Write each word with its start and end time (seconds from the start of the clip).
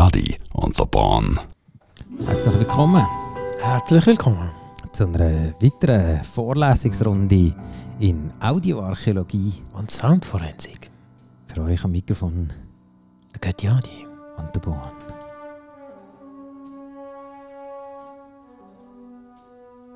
Adi 0.00 0.34
und 0.54 0.78
der 0.78 0.86
Bahn. 0.86 1.38
Herzlich 2.24 2.58
willkommen 2.58 3.04
Herzlich 3.60 4.06
willkommen. 4.06 4.48
zu 4.92 5.04
einer 5.04 5.52
weiteren 5.60 6.24
Vorlesungsrunde 6.24 7.54
in 7.98 8.30
Audioarchäologie. 8.40 9.52
Und 9.74 9.90
Soundforensik. 9.90 10.90
Für 11.52 11.64
euch 11.64 11.84
am 11.84 11.90
Mikrofon 11.92 12.50
Der 13.34 13.40
Göttiadi. 13.40 14.06
und 14.38 14.54
der 14.56 14.60
Bahn. 14.60 14.90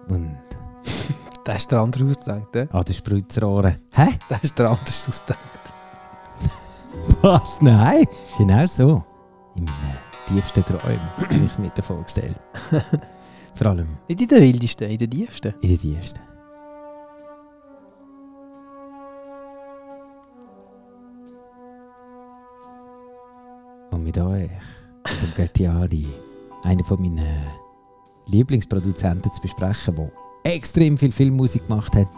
Und 0.08 0.38
Das 1.44 1.56
ist 1.56 1.72
der 1.72 1.80
andere 1.80 2.04
ausgedacht, 2.04 2.56
eh? 2.56 2.66
an 2.70 2.82
den 2.84 2.94
Spritzerohren. 2.94 3.76
Hä? 3.94 4.08
Das 4.28 4.42
ist 4.42 4.58
der 4.58 4.68
andere 4.68 4.84
ausgedacht. 4.84 5.72
Was? 7.22 7.60
Nein? 7.62 8.04
Genau 8.36 8.66
so. 8.66 9.04
In 9.56 9.64
meinen 9.64 9.98
tiefsten 10.26 10.64
Träumen 10.64 11.00
habe 11.16 11.44
ich 11.44 11.58
mir 11.58 11.70
das 11.74 11.86
vorgestellt. 11.86 12.40
Vor 13.54 13.66
allem 13.68 13.96
Nicht 14.08 14.20
in 14.20 14.28
den 14.28 14.42
wildesten, 14.42 14.88
in 14.88 14.98
den 14.98 15.10
tiefsten. 15.10 15.54
in 15.60 15.68
den 15.68 15.78
tiefsten. 15.78 16.20
Und 23.90 24.04
mit 24.04 24.18
euch, 24.18 24.50
mit 24.50 25.22
dem 25.22 25.34
Göttiadi, 25.36 26.06
einer 26.64 26.84
von 26.84 27.00
meinen 27.00 27.26
Lieblingsproduzenten 28.26 29.32
zu 29.32 29.40
besprechen, 29.40 29.94
der 29.94 30.54
extrem 30.54 30.98
viel 30.98 31.12
Filmmusik 31.12 31.66
gemacht 31.66 31.94
hat. 31.94 32.08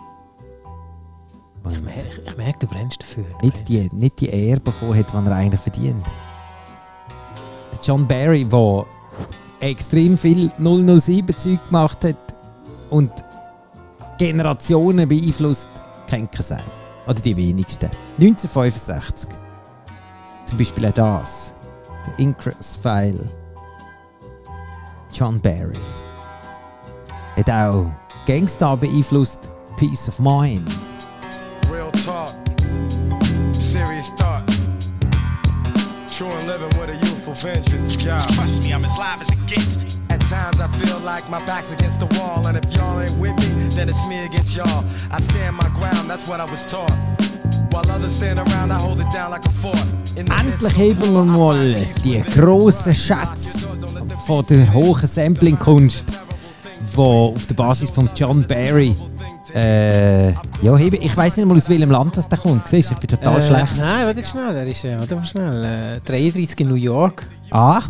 Und 1.65 1.73
Ich 1.73 1.83
merke, 1.83 2.23
ich 2.25 2.37
merke 2.37 2.59
du 2.61 2.67
brennst 2.69 3.03
dafür. 3.03 3.25
Du 3.25 3.47
nicht 3.47 3.55
brennst. 3.65 3.69
die, 3.69 3.89
nicht 3.93 4.21
die 4.21 4.29
Ehre 4.29 4.61
bekommen 4.61 4.97
hat, 4.97 5.11
die 5.13 5.17
er 5.17 5.37
eigentlich 5.37 5.61
verdient. 5.61 6.05
John 7.87 8.05
Barry, 8.05 8.45
der 8.45 8.85
extrem 9.61 10.19
viel 10.19 10.51
007-Zeug 10.59 11.65
gemacht 11.69 12.03
hat 12.03 12.17
und 12.91 13.13
Generationen 14.19 15.09
beeinflusst, 15.09 15.69
kennt 16.09 16.35
sein. 16.35 16.65
Oder 17.07 17.21
die 17.21 17.37
wenigsten. 17.37 17.89
1965. 18.19 19.31
Zum 20.47 20.59
Beispiel 20.59 20.87
auch 20.87 20.93
das. 20.95 21.55
Der 22.05 22.19
Incrus-File. 22.19 23.31
John 25.13 25.41
Barry. 25.41 25.79
Hat 27.37 27.49
auch 27.49 27.93
Gangster 28.27 28.77
beeinflusst. 28.77 29.49
Peace 29.77 30.09
of 30.09 30.19
Mind. 30.19 30.69
Real 31.71 31.93
talk, 31.93 32.35
serious 33.53 34.13
thought. 34.17 34.36
Vengeance, 37.43 38.05
yeah. 38.05 38.19
Trust 38.35 38.63
me, 38.63 38.73
I'm 38.73 38.85
as 38.85 38.97
live 38.99 39.21
as 39.21 39.29
it 39.29 39.47
gets. 39.47 39.77
At 40.11 40.21
times 40.21 40.61
I 40.61 40.69
feel 40.79 40.99
like 41.01 41.29
my 41.29 41.45
back's 41.47 41.73
against 41.73 42.01
the 42.01 42.07
wall, 42.19 42.47
and 42.47 42.57
if 42.57 42.73
y'all 42.75 43.01
ain't 43.01 43.17
with 43.19 43.37
me, 43.39 43.69
then 43.77 43.89
it's 43.89 44.07
me 44.09 44.25
against 44.25 44.57
y'all. 44.57 44.85
I 45.11 45.21
stand 45.21 45.57
my 45.57 45.69
ground, 45.71 46.09
that's 46.09 46.27
what 46.29 46.41
I 46.41 46.45
was 46.45 46.67
taught. 46.67 46.91
While 47.71 47.91
others 47.91 48.15
stand 48.15 48.39
around, 48.39 48.73
I 48.73 48.79
hold 48.79 49.01
it 49.01 49.11
down 49.13 49.31
like 49.31 49.45
a 49.45 49.51
fort. 49.51 49.87
Endlich 50.17 50.63
of 50.63 50.77
heben 50.77 51.13
wir 51.13 51.25
mal 51.25 51.75
die 52.05 52.23
grossen 52.35 52.95
Schätze 52.95 53.69
von 54.27 54.45
der 54.47 54.73
hohen 54.73 55.07
Sampling-Kunst, 55.07 56.05
die 56.09 56.99
auf 56.99 57.47
der 57.47 57.55
Basis 57.55 57.91
von 57.91 58.09
John 58.15 58.47
Barry 58.47 58.95
äh, 59.55 60.31
ja. 60.33 60.77
Ich 60.77 61.17
weiß 61.17 61.37
nicht 61.37 61.47
mal 61.47 61.57
aus 61.57 61.69
welchem 61.69 61.91
Land 61.91 62.17
das 62.17 62.29
da 62.29 62.37
kommt. 62.37 62.67
Siehst 62.69 62.91
ich 62.93 62.99
bin 62.99 63.09
total 63.09 63.39
Äh, 63.41 63.47
schlecht. 63.47 63.77
Nein, 63.79 64.07
warte 64.07 64.25
schnell. 64.25 64.57
Er 64.57 64.67
ist, 64.67 64.85
äh, 64.85 64.99
warte 64.99 65.17
mal 65.17 65.25
schnell. 65.27 65.65
Äh, 65.97 66.01
33 66.05 66.61
in 66.61 66.69
New 66.69 66.75
York. 66.75 67.27
Ah, 67.51 67.81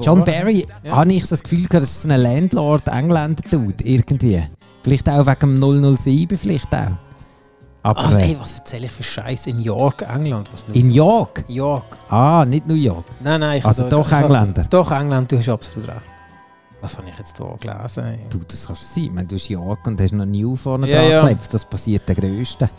John. 0.00 0.22
Barry, 0.24 0.66
Ja. 0.84 0.96
habe 0.96 1.12
ich 1.12 1.26
das 1.26 1.42
Gefühl 1.42 1.66
gehabt, 1.66 1.82
das 1.82 1.90
ist 1.90 2.06
ein 2.08 2.20
Landlord, 2.20 2.86
Engländer 2.88 3.42
tut 3.50 3.80
irgendwie. 3.82 4.42
Vielleicht 4.82 5.08
auch 5.08 5.26
wegen 5.26 5.60
dem 5.60 5.96
007, 5.96 6.38
vielleicht 6.38 6.72
auch. 6.72 6.92
Aber 7.82 7.98
Also, 7.98 8.18
ey, 8.18 8.36
was 8.38 8.58
erzähle 8.58 8.86
ich 8.86 8.92
für 8.92 9.02
Scheiß 9.02 9.46
in 9.46 9.60
York, 9.60 10.02
England? 10.02 10.48
Was 10.52 10.64
in 10.76 10.90
York? 10.90 11.44
York. 11.48 11.96
Ah, 12.10 12.44
nicht 12.46 12.68
New 12.68 12.74
York. 12.74 13.04
Nein, 13.20 13.40
nein. 13.40 13.58
Ich 13.58 13.64
Also 13.64 13.88
doch 13.88 14.12
Engländer. 14.12 14.64
Doch 14.68 14.90
England, 14.92 15.32
du 15.32 15.38
hast 15.38 15.48
absolut 15.48 15.88
recht. 15.88 16.00
Was 16.82 16.96
habe 16.96 17.08
ich 17.10 17.18
jetzt 17.18 17.36
hier 17.36 17.56
gelesen? 17.60 18.18
Du, 18.30 18.38
das 18.46 18.66
kannst 18.66 18.82
du 18.82 18.86
sein. 18.86 19.04
Ich 19.04 19.10
meine, 19.12 19.28
du 19.28 19.36
hast 19.36 19.48
York 19.48 19.86
und 19.86 20.00
hast 20.00 20.12
noch 20.12 20.24
New 20.24 20.56
vorne 20.56 20.88
Ja, 20.88 20.96
dran 21.00 21.10
ja. 21.10 21.20
geklebt. 21.20 21.52
Das 21.54 21.64
passiert 21.64 22.08
der 22.08 22.14
Größte. 22.14 22.70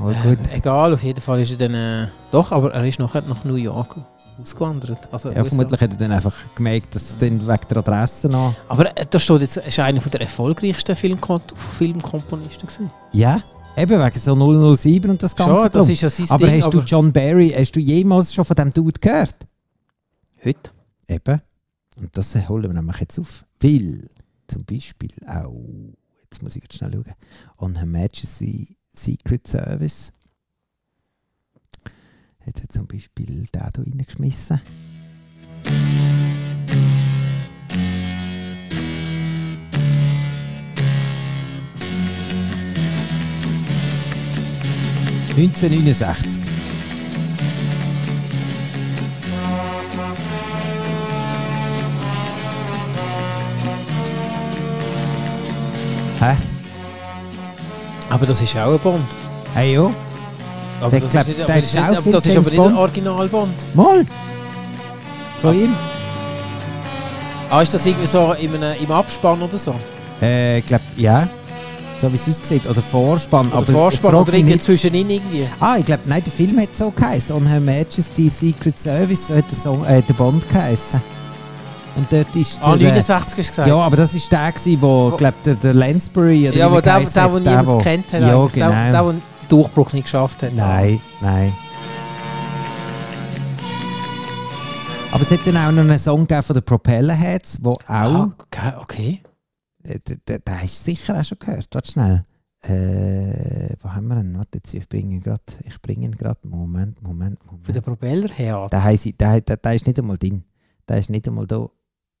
Oh, 0.00 0.04
gut. 0.22 0.38
Äh, 0.52 0.56
egal, 0.56 0.94
auf 0.94 1.02
jeden 1.02 1.20
Fall 1.20 1.40
ist 1.40 1.50
er 1.50 1.56
dann... 1.68 1.74
Äh, 1.74 2.08
doch, 2.30 2.52
aber 2.52 2.72
er 2.72 2.86
ist 2.86 2.98
nachher 2.98 3.22
nach 3.22 3.44
New 3.44 3.56
York 3.56 3.96
ausgewandert. 4.40 5.08
Also 5.12 5.30
Ja, 5.30 5.38
USA. 5.42 5.48
vermutlich 5.48 5.80
hat 5.80 5.90
er 5.90 5.96
dann 5.98 6.12
einfach 6.12 6.34
gemerkt, 6.54 6.94
dass 6.94 7.02
es 7.10 7.18
dann 7.18 7.40
wegen 7.46 7.60
der 7.68 7.76
Adresse 7.78 8.28
noch. 8.28 8.54
Aber 8.68 8.96
äh, 8.96 9.04
da 9.10 9.18
steht 9.18 9.40
jetzt, 9.40 9.56
ist 9.58 9.78
einer 9.80 10.00
der 10.00 10.20
erfolgreichsten 10.22 10.94
Filmkon 10.96 11.42
Filmkomponisten 11.76 12.68
gewesen. 12.68 12.90
Ja, 13.12 13.38
eben 13.76 14.00
wegen 14.00 14.18
so 14.20 14.74
007 14.76 15.10
und 15.10 15.22
das 15.22 15.34
Ganze. 15.36 15.60
Schon, 15.60 15.72
das 15.72 15.88
ist 15.88 16.00
ja 16.02 16.08
sein 16.08 16.26
aber 16.30 16.46
Ding. 16.46 16.62
hast 16.62 16.72
du 16.72 16.78
John 16.80 17.12
Barry, 17.12 17.52
hast 17.54 17.72
du 17.72 17.80
jemals 17.80 18.32
schon 18.32 18.44
von 18.44 18.56
dem 18.56 18.72
Dude 18.72 18.98
gehört? 19.00 19.34
Heute? 20.44 20.70
Eben. 21.08 21.42
Und 22.00 22.16
das 22.16 22.34
holen 22.48 22.62
wir 22.62 22.72
nämlich 22.72 22.98
jetzt 22.98 23.18
auf. 23.18 23.44
Weil 23.60 24.08
zum 24.46 24.64
Beispiel 24.64 25.12
auch, 25.26 25.54
jetzt 26.22 26.42
muss 26.42 26.56
ich 26.56 26.62
jetzt 26.62 26.78
schnell 26.78 26.92
schauen, 26.92 27.14
on 27.58 27.76
Her 27.76 27.86
Majesty 27.86 28.74
Secret 28.92 29.46
Service 29.46 30.12
hat 32.40 32.60
er 32.60 32.68
zum 32.68 32.86
Beispiel 32.86 33.26
den 33.26 33.44
hier 33.52 33.70
reingeschmissen. 33.76 34.60
«1969. 45.36 46.39
Hä? 56.20 56.36
Aber 58.10 58.26
das 58.26 58.40
ist 58.42 58.56
auch 58.56 58.72
ein 58.72 58.78
Bond. 58.80 59.04
Hey 59.54 59.74
jo? 59.74 59.92
Aber 60.80 60.90
Der 60.90 61.00
das 61.00 61.10
glaub- 61.10 61.22
ist, 61.22 61.28
nicht, 61.28 61.38
der 61.38 61.44
aber 61.46 61.54
das 61.60 61.64
ist, 61.64 61.74
nicht, 61.74 61.82
auch 61.84 61.88
aber 61.92 62.02
viel 62.02 62.12
das 62.12 62.26
ist 62.26 62.34
James 62.34 62.46
aber 62.46 62.50
nicht 62.56 62.60
ein 62.60 62.64
Bond. 62.72 62.78
Original 62.78 63.28
Bond. 63.28 63.54
Mal! 63.74 64.06
Von 65.38 65.54
ihm? 65.54 65.74
Ah, 67.50 67.62
ist 67.62 67.74
das 67.74 67.84
irgendwie 67.86 68.06
so 68.06 68.32
in 68.34 68.54
einem, 68.54 68.80
im 68.82 68.90
Abspann 68.92 69.42
oder 69.42 69.58
so? 69.58 69.74
Äh, 70.22 70.58
ich 70.58 70.66
glaube, 70.66 70.84
ja. 70.96 71.28
So 72.00 72.10
wie 72.12 72.16
es 72.16 72.28
aussieht. 72.28 72.66
Oder 72.66 72.80
Vorspann. 72.80 73.48
Oder 73.48 73.56
aber 73.58 73.66
Vorspann 73.72 74.12
frag 74.12 74.20
oder 74.22 74.32
mich 74.32 74.40
irgendwie 74.40 74.54
nicht. 74.54 74.64
zwischen 74.64 74.94
ihnen 74.94 75.10
irgendwie? 75.10 75.46
Ah, 75.58 75.76
ich 75.78 75.84
glaube, 75.84 76.02
nein, 76.06 76.22
der 76.24 76.32
Film 76.32 76.58
hat 76.60 76.74
so 76.74 76.90
geheißen. 76.90 77.34
On 77.34 77.46
Her 77.46 77.60
Majesty 77.60 78.28
Secret 78.28 78.78
Service 78.80 79.26
so 79.26 79.34
hat 79.34 79.50
der, 79.50 79.58
Song, 79.58 79.84
äh, 79.84 80.00
der 80.02 80.14
Bond 80.14 80.48
geheißen. 80.48 81.02
Und 82.00 82.10
dort 82.10 82.34
ist 82.34 82.58
Ah, 82.62 82.76
der, 82.78 82.88
äh, 82.88 82.92
69 82.92 83.10
hast 83.18 83.36
du 83.36 83.36
gesagt. 83.52 83.68
Ja, 83.68 83.76
aber 83.78 83.96
das 83.98 84.14
ist 84.14 84.32
der, 84.32 84.50
gewesen, 84.52 84.80
wo, 84.80 85.12
Wo- 85.12 85.16
glaub, 85.16 85.42
der, 85.42 85.54
der 85.56 85.74
Lansbury 85.74 86.48
oder 86.48 86.56
ja 86.56 86.66
er 86.74 86.80
der, 86.80 86.80
der, 86.80 86.94
hat, 86.94 87.14
der 87.14 87.40
niemand 87.40 87.66
wo- 87.68 87.76
kennt 87.78 88.10
hat. 88.14 88.20
Ja, 88.22 88.46
genau. 88.46 88.48
Der, 88.48 88.68
der, 88.70 88.92
der 88.92 89.12
den 89.12 89.22
Durchbruch 89.50 89.92
nicht 89.92 90.04
geschafft 90.04 90.42
hat. 90.42 90.54
Nein, 90.54 90.98
nein. 91.20 91.52
Aber 95.12 95.22
es 95.22 95.30
hat 95.30 95.40
dann 95.46 95.56
auch 95.58 95.72
noch 95.72 95.82
einen 95.82 95.98
Song 95.98 96.26
von 96.26 96.54
den 96.54 96.62
Propellerheads, 96.64 97.58
wo 97.62 97.72
auch... 97.72 97.78
Ah, 97.86 98.30
okay. 98.80 99.20
Äh, 99.82 99.98
Den, 99.98 100.20
den, 100.26 100.42
den 100.42 100.54
hast 100.62 100.78
du 100.78 100.84
sicher 100.92 101.20
auch 101.20 101.24
schon 101.24 101.38
gehört. 101.38 101.68
Warte 101.72 101.90
schnell. 101.92 102.24
Äh, 102.62 103.74
wo 103.82 103.90
haben 103.92 104.06
wir 104.08 104.18
ihn? 104.20 104.38
Warte, 104.38 104.58
jetzt, 104.58 104.72
ich 104.72 104.88
bringe 104.88 105.14
ihn 105.16 105.20
gerade. 105.20 105.42
Ich 105.64 105.80
bringe 105.82 106.04
ihn 106.06 106.14
gerade. 106.14 106.38
Moment, 106.46 107.02
Moment, 107.02 107.38
den 107.42 107.58
Moment. 107.58 107.84
Propeller 107.84 108.28
her. 108.32 108.68
Der, 108.70 108.84
heisst, 108.84 109.06
der, 109.20 109.40
der, 109.42 109.56
der 109.56 109.74
ist 109.74 109.86
nicht 109.86 109.98
einmal 109.98 110.16
drin. 110.18 110.44
Der 110.88 110.98
ist 110.98 111.10
nicht 111.10 111.26
einmal 111.26 111.46
da 111.46 111.66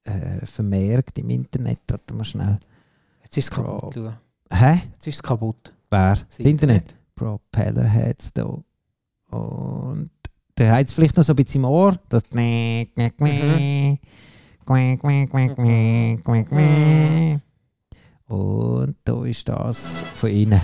äh, 0.04 0.44
vermerkt 0.46 1.18
im 1.18 1.30
Internet. 1.30 1.80
Warte 1.88 2.14
mal 2.14 2.24
schnell. 2.24 2.58
Jetzt 3.22 3.36
ist 3.36 3.44
es 3.44 3.50
kaputt. 3.50 3.96
du. 3.96 4.12
Hä? 4.52 4.72
Jetzt 4.92 5.06
ist 5.06 5.14
es 5.16 5.22
kaputt. 5.22 5.72
Wer? 5.90 6.16
Das 6.28 6.38
Internet? 6.38 6.94
Propellerheads 7.14 8.32
da. 8.32 8.58
Und 9.30 10.10
der 10.56 10.72
hat 10.72 10.88
es 10.88 10.92
vielleicht 10.92 11.16
noch 11.16 11.24
so 11.24 11.32
ein 11.32 11.36
bisschen 11.36 11.62
im 11.62 11.70
Ohr. 11.70 11.96
Das. 12.08 12.24
Quack. 16.44 17.40
Und 18.26 18.96
da 19.04 19.24
ist 19.24 19.48
das 19.48 20.02
von 20.14 20.30
innen. 20.30 20.60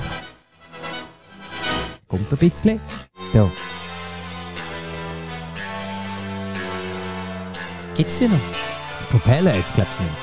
Kommt 2.07 2.33
ein 2.33 2.39
bisschen. 2.39 2.81
Da. 3.33 3.51
Gibt 7.95 8.11
es 8.11 8.19
die 8.19 8.29
noch? 8.29 8.39
Propeller 9.17 9.55
jetzt, 9.55 9.75
glaubst 9.75 9.99
du 9.99 10.03
nicht. 10.03 10.15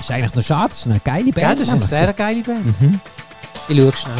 Ist 0.00 0.10
eigentlich 0.10 0.34
noch 0.34 0.42
schade, 0.42 0.68
das 0.68 0.78
ist 0.78 0.86
eine 0.86 1.00
geile 1.00 1.24
Band. 1.24 1.36
Ja, 1.36 1.52
das 1.52 1.60
ist 1.60 1.68
eine 1.68 1.82
sehr 1.82 2.12
geile 2.14 2.42
Band. 2.42 2.80
Mhm. 2.80 3.00
Ich 3.68 3.78
schaue 3.78 3.92
schnell. 3.92 4.14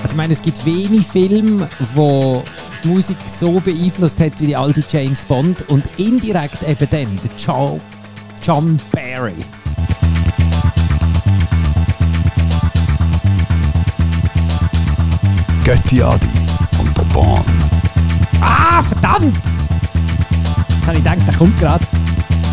Also 0.00 0.10
ich 0.10 0.14
meine, 0.14 0.32
es 0.32 0.42
gibt 0.42 0.64
wenig 0.64 1.08
Filme, 1.08 1.68
wo 1.94 2.44
die 2.84 2.88
Musik 2.88 3.16
so 3.26 3.60
beeinflusst 3.60 4.20
hat 4.20 4.38
wie 4.40 4.46
die 4.48 4.56
alte 4.56 4.82
James 4.90 5.24
Bond 5.24 5.68
und 5.68 5.84
indirekt 5.96 6.62
eben 6.68 6.88
dann 6.90 7.16
der 7.16 7.30
John, 7.38 7.80
John 8.42 8.78
Barry. 8.92 9.34
Götti 15.64 16.02
Adi 16.02 16.28
und 16.78 16.96
der 16.96 17.04
Bahn. 17.04 17.44
Ah, 18.40 18.82
verdammt! 18.82 19.38
Jetzt 20.68 20.86
habe 20.86 20.98
ich 20.98 21.04
gedacht, 21.04 21.18
der 21.26 21.34
kommt 21.34 21.58
gerade. 21.58 21.86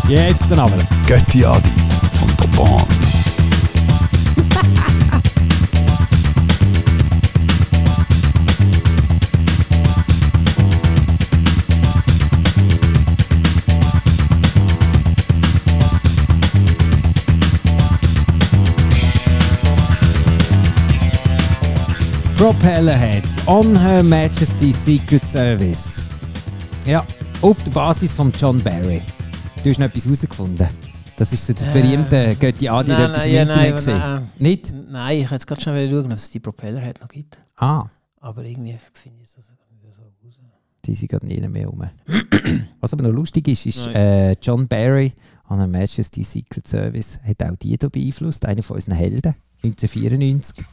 Jetzt 0.08 0.50
dann 0.50 0.60
aber. 0.60 0.78
Götti 1.06 1.44
Adi 1.44 1.70
und 2.22 2.40
der 2.40 2.46
Bahn. 2.58 2.91
Propellerheads 22.42 23.46
on 23.46 23.76
Her 23.76 24.02
Majesty's 24.02 24.84
Secret 24.84 25.24
Service. 25.24 26.00
Ja, 26.84 27.06
auf 27.40 27.62
der 27.62 27.70
Basis 27.70 28.12
von 28.12 28.32
John 28.32 28.60
Barry. 28.60 29.00
Du 29.62 29.70
hast 29.70 29.78
noch 29.78 29.86
etwas 29.86 30.06
herausgefunden. 30.06 30.68
Das 31.16 31.32
ist 31.32 31.46
so 31.46 31.52
das 31.52 31.72
berühmte 31.72 32.34
Götti 32.34 32.68
Adi, 32.68 32.88
der 32.88 33.10
etwas 33.10 33.26
nein, 33.26 33.30
im 33.30 33.42
Internet 33.42 33.76
gesehen. 33.76 33.98
nein. 33.98 34.30
Nicht? 34.40 34.74
Nein, 34.90 35.18
ich 35.18 35.30
jetzt 35.30 35.46
gerade 35.46 35.60
schnell 35.60 35.88
schauen, 35.88 36.10
ob 36.10 36.18
es 36.18 36.30
die 36.30 36.40
Propeller 36.40 36.82
hat 36.84 37.00
noch 37.00 37.06
gibt. 37.06 37.40
Ah, 37.58 37.84
Aber 38.18 38.44
irgendwie 38.44 38.76
finde 38.92 39.22
ich 39.22 39.30
das 39.36 39.44
wieder 39.80 39.94
so 39.94 40.02
raus. 40.02 40.34
die 40.84 40.96
sind 40.96 41.12
gerade 41.12 41.24
nie 41.24 41.40
mehr 41.46 41.68
rum. 41.68 41.84
Was 42.80 42.92
aber 42.92 43.04
noch 43.04 43.12
lustig 43.12 43.46
ist, 43.46 43.66
ist 43.66 43.86
äh, 43.86 44.32
John 44.42 44.66
Barry 44.66 45.12
an 45.44 45.58
Her 45.58 45.68
Majesty's 45.68 46.32
Secret 46.32 46.66
Service 46.66 47.20
hat 47.22 47.40
auch 47.44 47.54
die 47.54 47.76
hier 47.78 47.88
beeinflusst, 47.88 48.44
einer 48.46 48.64
von 48.64 48.74
unseren 48.74 48.96
Helden, 48.96 49.36
1994. 49.62 50.66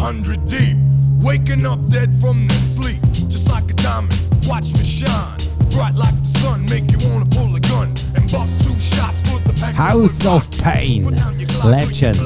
600 0.00 0.48
deep. 0.48 0.78
Waking 1.20 1.66
up 1.66 1.78
dead 1.90 2.08
from 2.22 2.46
their 2.48 2.56
sleep, 2.74 3.02
just 3.28 3.46
like 3.50 3.70
a 3.70 3.74
diamond. 3.74 4.18
Watch 4.46 4.72
me 4.72 4.82
shine, 4.82 5.36
bright 5.72 5.94
like 5.94 6.14
the 6.24 6.38
sun. 6.38 6.64
Make 6.70 6.90
you 6.90 6.98
wanna 7.10 7.26
pull 7.26 7.54
a 7.54 7.60
gun 7.60 7.92
and 8.16 8.24
buck 8.32 8.48
two 8.64 8.80
shots 8.80 9.20
for 9.28 9.38
the 9.40 9.52
pack. 9.60 9.74
House 9.74 10.24
of 10.24 10.50
Pain, 10.52 11.14
Legend. 11.62 12.18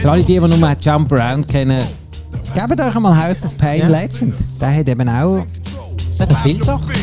Für 0.00 0.10
alle, 0.12 0.22
die, 0.22 0.38
die 0.38 0.40
nur 0.40 0.76
Jump 0.80 1.12
Around 1.12 1.48
kennen, 1.48 1.84
gebt 2.54 2.80
euch 2.80 2.94
einmal 2.94 3.16
House 3.16 3.44
of 3.44 3.58
Pain 3.58 3.80
Ja. 3.80 3.88
Legend. 3.88 4.34
Der 4.60 4.76
hat 4.76 4.88
eben 4.88 5.08
auch 5.08 5.44
noch 6.18 6.42
viele 6.44 6.64
Sachen. 6.64 6.94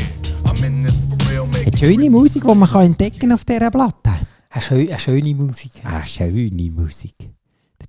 eine 0.45 1.77
schöne 1.77 2.09
Musik, 2.09 2.43
die 2.43 2.55
man 2.55 2.69
kann 2.69 2.83
entdecken 2.83 3.33
auf 3.33 3.43
dieser 3.43 3.69
Platte. 3.69 4.11
Eine, 4.49 4.61
schö 4.61 4.87
eine 4.87 4.97
schöne 4.97 5.35
Musik. 5.35 5.71
Ah, 5.83 6.05
schöne 6.05 6.71
Musik. 6.71 7.15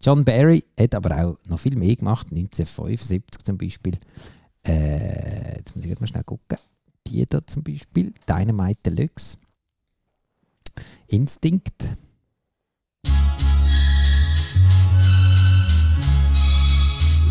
John 0.04 0.22
Barry 0.22 0.62
hat 0.78 0.94
aber 0.94 1.16
auch 1.16 1.38
noch 1.48 1.58
viel 1.58 1.76
mehr 1.76 1.96
gemacht, 1.96 2.26
1975 2.30 3.42
zum 3.42 3.56
Beispiel. 3.56 3.94
Äh, 4.62 5.56
jetzt 5.56 5.74
muss 5.74 5.86
ich 5.86 5.98
mal 5.98 6.06
schnell 6.06 6.24
gucken. 6.24 6.58
Die 7.06 7.26
da 7.26 7.46
zum 7.46 7.62
Beispiel, 7.62 8.12
Dynamite 8.28 8.80
Deluxe. 8.84 9.38
Instinct. 11.06 11.96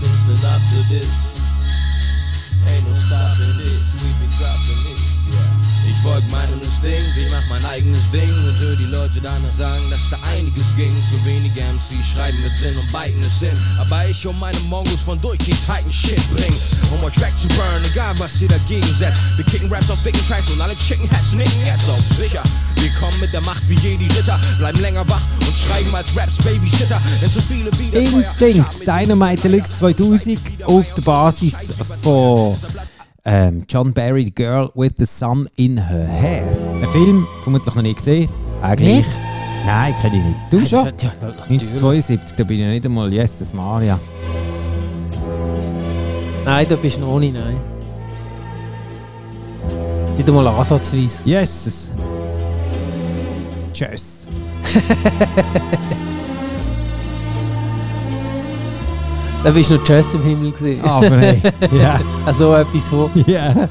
Listen 0.02 0.44
up 0.44 0.62
to 0.72 0.82
this. 0.90 1.12
Ain't 2.70 2.88
no 2.88 2.96
stopping 2.96 3.56
this. 3.60 3.94
We 4.02 4.10
be 4.20 4.28
dropping 4.36 4.73
this, 6.04 6.04
yeah. 6.04 6.04
Ich 6.04 6.10
folg 6.10 6.32
meinem 6.32 6.62
Instinkt, 6.62 7.18
ich 7.18 7.32
mach 7.32 7.48
mein 7.50 7.66
eigenes 7.66 8.12
Ding 8.12 8.28
und 8.28 8.60
hör 8.60 8.76
die 8.76 8.92
Leute 8.92 9.22
danach 9.22 9.54
sagen, 9.58 9.84
dass 9.90 10.10
da 10.12 10.18
einiges 10.36 10.64
ging. 10.76 10.92
Zu 11.10 11.16
wenige 11.26 11.62
MCs 11.62 12.14
schreiben 12.14 12.38
mit 12.44 12.52
Sinn 12.60 12.78
und 12.78 12.92
beiten 12.92 13.22
es 13.22 13.40
hin. 13.40 13.58
Aber 13.80 14.06
ich 14.08 14.28
um 14.28 14.38
meine 14.40 14.60
Mongos 14.68 15.02
von 15.02 15.20
durch 15.22 15.38
den 15.40 15.56
Titan 15.56 15.92
Shit 15.92 16.22
bring. 16.36 16.54
Um 16.92 17.04
euch 17.04 17.16
wegzuburnen, 17.20 17.84
egal 17.90 18.14
was 18.20 18.42
ihr 18.42 18.50
dagegen 18.50 18.86
setzt. 18.86 19.22
Wir 19.38 19.46
kicken 19.46 19.72
Raps 19.72 19.90
auf 19.90 20.02
dicken 20.04 20.20
Tracks 20.28 20.50
und 20.52 20.60
alle 20.60 20.76
Chicken 20.78 21.10
Hats 21.10 21.34
nicken 21.34 21.66
jetzt 21.66 21.90
auf 21.90 22.04
sicher. 22.18 22.44
Wir 22.76 22.90
kommen 23.00 23.20
mit 23.22 23.32
der 23.32 23.42
Macht 23.42 23.68
wie 23.70 23.76
Jedi 23.76 24.08
Ritter, 24.08 24.40
bleiben 24.58 24.82
länger 24.82 25.08
wach 25.10 25.22
und 25.40 25.56
schreiben 25.56 25.96
als 25.96 26.16
Raps 26.18 26.38
Babysitter. 26.38 27.02
Denn 27.22 27.32
zu 27.32 27.42
viele 27.42 27.72
wieder 27.80 28.00
Instinct, 28.00 28.86
Dynamite 28.86 29.44
Deluxe 29.44 29.78
2000 29.78 30.40
auf 30.66 30.94
der 30.96 31.02
Basis 31.02 31.56
von 32.02 32.58
ähm, 33.26 33.64
John 33.68 33.94
Barry, 33.94 34.26
The 34.26 34.36
Girl 34.36 34.72
with 34.76 34.94
the 34.98 35.06
Sun 35.06 35.48
in 35.56 35.78
Her 35.78 36.08
Hair. 36.08 36.58
Ein 36.82 36.90
Film, 36.90 37.28
vermutlich 37.42 37.74
noch 37.74 37.82
nie 37.82 37.94
gesehen. 37.94 38.30
Eigentlich. 38.62 38.98
Nicht? 38.98 39.20
Nein, 39.66 39.96
kenne 40.02 40.18
ich 40.18 40.24
nicht. 40.24 40.38
Du 40.50 40.66
schon? 40.66 40.86
Ja, 40.86 40.92
ja, 41.00 41.10
natürlich. 41.22 41.42
1972, 41.50 42.36
da 42.36 42.44
bin 42.44 42.60
ich 42.60 42.68
nicht 42.68 42.86
einmal 42.86 43.12
Jesus 43.12 43.54
Maria. 43.54 44.00
Nein, 46.46 46.66
da 46.68 46.76
bist 46.76 46.98
du 46.98 47.02
noch 47.02 47.20
nicht, 47.20 47.34
nein. 47.34 47.56
Nicht 50.18 50.28
einmal 50.28 50.48
ansatzweise. 50.48 51.24
Jesus. 51.26 51.92
Tschüss. 53.74 54.28
Da 59.44 59.52
bist 59.52 59.70
du 59.70 59.76
noch 59.76 59.86
Jazz 59.86 60.14
im 60.14 60.24
Himmel 60.24 60.54
gesehen. 60.54 60.82
Aber 60.86 61.18
hey, 61.20 61.42
ja. 61.78 62.00
Also 62.26 62.56
etwas 62.56 62.88
von. 62.88 63.12
Ja. 63.28 63.68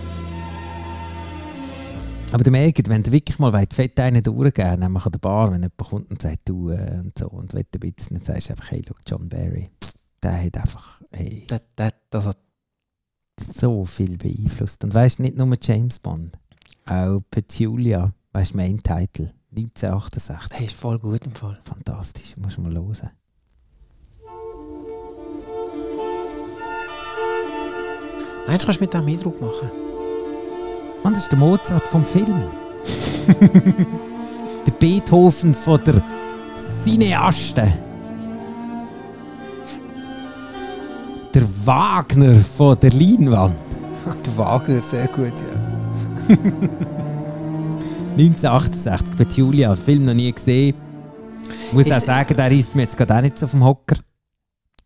Aber 2.30 2.44
ihr 2.44 2.50
merkt, 2.50 2.90
wenn 2.90 3.02
ihr 3.02 3.12
wirklich 3.12 3.38
mal 3.38 3.54
wollt, 3.54 3.72
fett 3.72 3.98
einen 3.98 4.22
durchgeben 4.22 4.80
nämlich 4.80 5.06
an 5.06 5.12
der 5.12 5.18
Bar, 5.18 5.50
wenn 5.50 5.62
jemand 5.62 5.76
kommt 5.78 6.10
und 6.10 6.20
sagt, 6.20 6.40
du 6.46 6.68
äh, 6.68 7.00
und 7.02 7.16
so, 7.18 7.28
und 7.28 7.54
will 7.54 7.64
ein 7.74 7.80
bisschen, 7.80 8.18
dann 8.18 8.24
sagst 8.24 8.48
du 8.48 8.52
einfach, 8.52 8.70
hey, 8.70 8.82
look, 8.86 8.98
John 9.06 9.30
Barry, 9.30 9.70
der 10.22 10.44
hat 10.44 10.58
einfach, 10.58 11.00
hey, 11.10 11.46
Das, 11.48 11.62
das, 11.74 11.92
das 12.10 12.26
hat 12.26 12.38
so 13.40 13.86
viel 13.86 14.18
beeinflusst. 14.18 14.84
Und 14.84 14.92
weißt 14.92 15.20
du, 15.20 15.22
nicht 15.22 15.38
nur 15.38 15.54
James 15.58 15.98
Bond, 15.98 16.38
auch 16.84 17.20
Petulia, 17.30 18.12
weißt 18.32 18.52
du, 18.52 18.56
Main 18.58 18.82
Title, 18.82 19.32
1968. 19.56 20.48
das 20.50 20.60
ist 20.60 20.74
voll 20.74 20.98
gut 20.98 21.24
im 21.24 21.34
Fall. 21.34 21.58
Fantastisch, 21.62 22.36
muss 22.36 22.58
man 22.58 22.74
hören. 22.74 23.10
Meinst 28.46 28.62
du, 28.62 28.66
kannst 28.66 28.80
du 28.80 28.84
mit 28.84 28.92
dem 28.94 29.06
Eindruck 29.06 29.40
machen? 29.40 29.70
Mann, 31.04 31.14
das 31.14 31.22
ist 31.24 31.32
der 31.32 31.38
Mozart 31.38 31.86
vom 31.88 32.04
Film. 32.04 32.42
der 34.66 34.72
Beethoven 34.72 35.54
von 35.54 35.82
der 35.84 36.02
Cineasten. 36.82 37.72
Der 41.34 41.42
Wagner 41.64 42.34
von 42.56 42.78
der 42.80 42.90
Leinwand. 42.92 43.54
Der 44.26 44.36
Wagner, 44.36 44.82
sehr 44.82 45.06
gut, 45.06 45.32
ja. 45.32 46.36
1968, 48.18 49.16
Petulia, 49.16 49.74
Film 49.76 50.04
noch 50.04 50.12
nie 50.14 50.30
gesehen. 50.32 50.74
Muss 51.72 51.86
Ist- 51.86 51.92
auch 51.96 52.00
sagen, 52.04 52.36
der 52.36 52.50
ist 52.50 52.74
mir 52.74 52.82
jetzt 52.82 52.96
gerade 52.96 53.14
auch 53.16 53.20
nicht 53.22 53.38
so 53.38 53.46
vom 53.46 53.64
Hocker. 53.64 53.96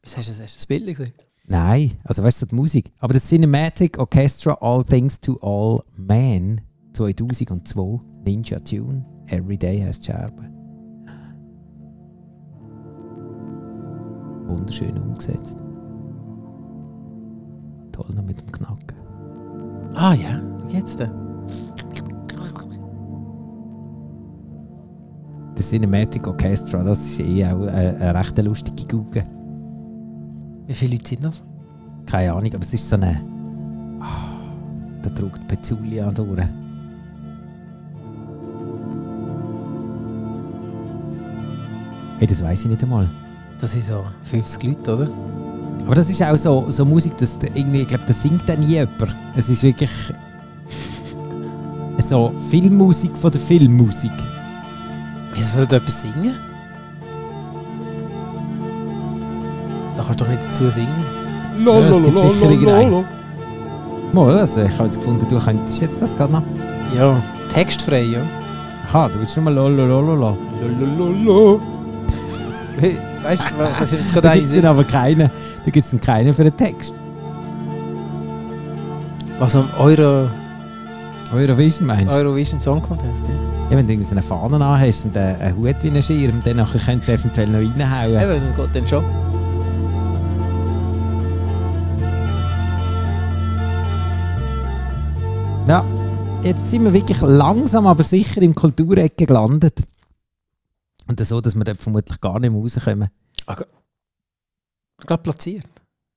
Was 0.05 0.17
hast 0.17 0.29
du, 0.29 0.43
das 0.43 0.67
Bild 0.67 0.87
gesehen? 0.87 1.13
Nein, 1.49 1.93
also 2.05 2.23
weißt 2.23 2.43
du, 2.43 2.47
die 2.47 2.55
Musik. 2.57 2.91
Aber 2.99 3.15
das 3.15 3.29
Cinematic 3.29 3.99
Orchestra 3.99 4.59
All 4.61 4.83
Things 4.83 5.21
to 5.21 5.39
All 5.41 5.81
Men 5.97 6.61
2002, 6.93 8.01
Ninja 8.25 8.59
Tune, 8.61 9.05
Every 9.29 9.57
Day 9.57 9.81
heißt 9.81 10.05
Scherbe. 10.05 10.51
Wunderschön 14.47 14.99
umgesetzt. 14.99 15.59
Toll 17.93 18.15
noch 18.15 18.25
mit 18.25 18.41
dem 18.41 18.51
Knacken. 18.51 18.97
Ah 19.95 20.15
ja, 20.15 20.41
geht's 20.71 20.97
denn? 20.97 21.11
Das 25.55 25.71
Cinematic 25.71 26.27
Orchestra, 26.27 26.85
das 26.85 27.01
ist 27.07 27.21
eh 27.21 27.47
auch 27.47 27.63
eine, 27.63 27.97
eine 27.97 28.15
recht 28.15 28.37
lustige 28.43 28.87
Gucke. 28.87 29.25
Wie 30.67 30.75
viele 30.75 30.97
Leute 30.97 31.09
sind 31.09 31.25
das? 31.25 31.43
Keine 32.07 32.33
Ahnung, 32.33 32.53
aber 32.53 32.63
es 32.63 32.75
ist 32.75 32.89
so 32.89 32.97
eine. 32.97 33.21
Ah, 34.01 34.37
da 35.03 35.11
drückt 35.11 35.47
Petulia 35.47 36.11
durch. 36.11 36.43
Hey, 42.19 42.27
das 42.27 42.43
weiß 42.43 42.65
ich 42.65 42.71
nicht 42.71 42.83
einmal. 42.83 43.09
Das 43.61 43.73
sind 43.73 43.85
so 43.85 44.05
50 44.23 44.63
Leute, 44.63 44.95
oder? 44.95 45.11
Aber 45.85 45.95
das 45.95 46.11
ist 46.11 46.23
auch 46.23 46.37
so, 46.37 46.71
so 46.71 46.85
Musik, 46.85 47.17
dass 47.17 47.39
irgendwie, 47.55 47.83
ich 47.83 47.89
glaube, 47.89 48.05
das 48.07 48.23
singt 48.23 48.49
dann 48.49 48.61
nie 48.61 48.67
jemand. 48.67 49.17
Es 49.37 49.49
ist 49.49 49.63
wirklich 49.63 49.91
so 52.05 52.33
Filmmusik 52.51 53.17
von 53.17 53.31
der 53.31 53.41
Filmmusik. 53.41 54.11
Wieso 55.33 55.57
soll 55.57 55.67
da 55.67 55.77
etwas 55.77 56.03
singen? 56.03 56.35
Kannst 60.07 60.21
doch 60.21 60.29
nicht 60.29 60.41
dazu 60.49 60.71
singen. 60.71 61.05
Ja, 61.65 61.79
es 61.79 62.03
gibt 62.03 62.19
sicher 62.19 62.51
irgendeinen. 62.51 63.05
Mal, 64.13 64.39
also 64.39 64.63
ich 64.63 64.73
habe 64.75 64.85
jetzt 64.85 64.97
gefunden, 64.97 65.27
du 65.29 65.39
könntest 65.39 65.81
jetzt 65.81 66.01
das 66.01 66.17
gerade 66.17 66.33
noch. 66.35 66.43
Ja, 66.97 67.21
textfrei, 67.53 68.03
ja. 68.03 68.21
Aha, 68.89 69.09
du 69.09 69.19
willst 69.19 69.37
nur 69.37 69.45
mal 69.45 69.55
lololololo. 69.55 70.37
Weißt 73.23 73.43
du, 73.43 73.59
was 73.59 73.93
ist 73.93 73.93
jetzt 73.93 74.05
Da 74.17 74.21
gerade 74.21 74.41
gibt 74.41 74.53
es 74.53 74.65
aber 74.65 74.85
keinen, 74.85 75.31
da 75.65 75.71
gibt's 75.71 75.91
dann 75.91 76.01
keinen 76.01 76.33
für 76.33 76.45
den 76.45 76.57
Text. 76.57 76.95
Was 79.39 79.57
am 79.57 79.69
Euro, 79.79 80.31
Eurovision 81.35 81.87
meinst 81.87 82.07
du? 82.13 82.17
Eurovision 82.17 82.61
Song 82.61 82.81
Contest, 82.81 83.25
ja. 83.27 83.35
Ja, 83.71 83.77
wenn 83.77 83.87
du 83.87 83.95
irgendeine 83.95 84.23
Fahne 84.23 84.65
an 84.65 84.81
hast 84.81 85.05
und 85.05 85.17
einen 85.19 85.57
Hut 85.57 85.75
wie 85.83 85.89
einen 85.89 86.03
Schirm, 86.03 86.41
dann 86.45 86.65
könntest 86.65 87.09
du 87.09 87.13
eventuell 87.13 87.49
noch 87.49 87.59
reinhauen. 87.59 88.15
Eben, 88.15 88.55
dann 88.55 88.57
geht 88.57 88.77
dann 88.77 88.89
schon. 88.89 89.05
Jetzt 96.47 96.71
sind 96.71 96.85
wir 96.85 96.93
wirklich 96.93 97.21
langsam, 97.23 97.89
aber 97.89 98.05
sicher 98.05 98.41
im 98.41 98.55
Kulturecke 98.55 99.27
gelandet. 99.27 99.83
Und 101.09 101.19
so, 101.19 101.41
dass 101.41 101.57
wir 101.57 101.65
dort 101.65 101.81
vermutlich 101.81 102.21
gar 102.21 102.39
nicht 102.39 102.53
mehr 102.53 102.61
rauskommen. 102.61 103.09
Gerade 104.99 105.23
platziert. 105.23 105.67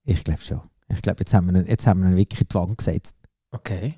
Ich 0.04 0.22
glaube 0.22 0.40
schon. 0.40 0.60
Ich 0.88 1.02
glaube, 1.02 1.20
jetzt 1.20 1.34
haben 1.34 1.52
wir 1.52 1.60
ihn, 1.60 1.66
jetzt 1.66 1.86
haben 1.86 2.02
wir 2.02 2.10
ihn 2.10 2.16
wirklich 2.16 2.42
in 2.42 2.46
die 2.48 2.54
Wand 2.54 2.78
gesetzt. 2.78 3.16
Okay. 3.50 3.94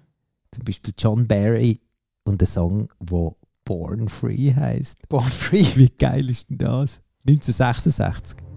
Zum 0.51 0.65
Beispiel 0.65 0.95
John 0.97 1.27
Barry 1.27 1.81
und 2.25 2.41
der 2.41 2.49
Song, 2.49 2.89
wo 2.99 3.37
Born 3.65 4.09
Free 4.09 4.55
heißt. 4.55 5.09
Born 5.09 5.31
Free. 5.31 5.67
Wie 5.77 5.91
geil 5.91 6.31
ist 6.31 6.49
denn 6.49 6.59
das? 6.59 7.01
1966. 7.29 8.52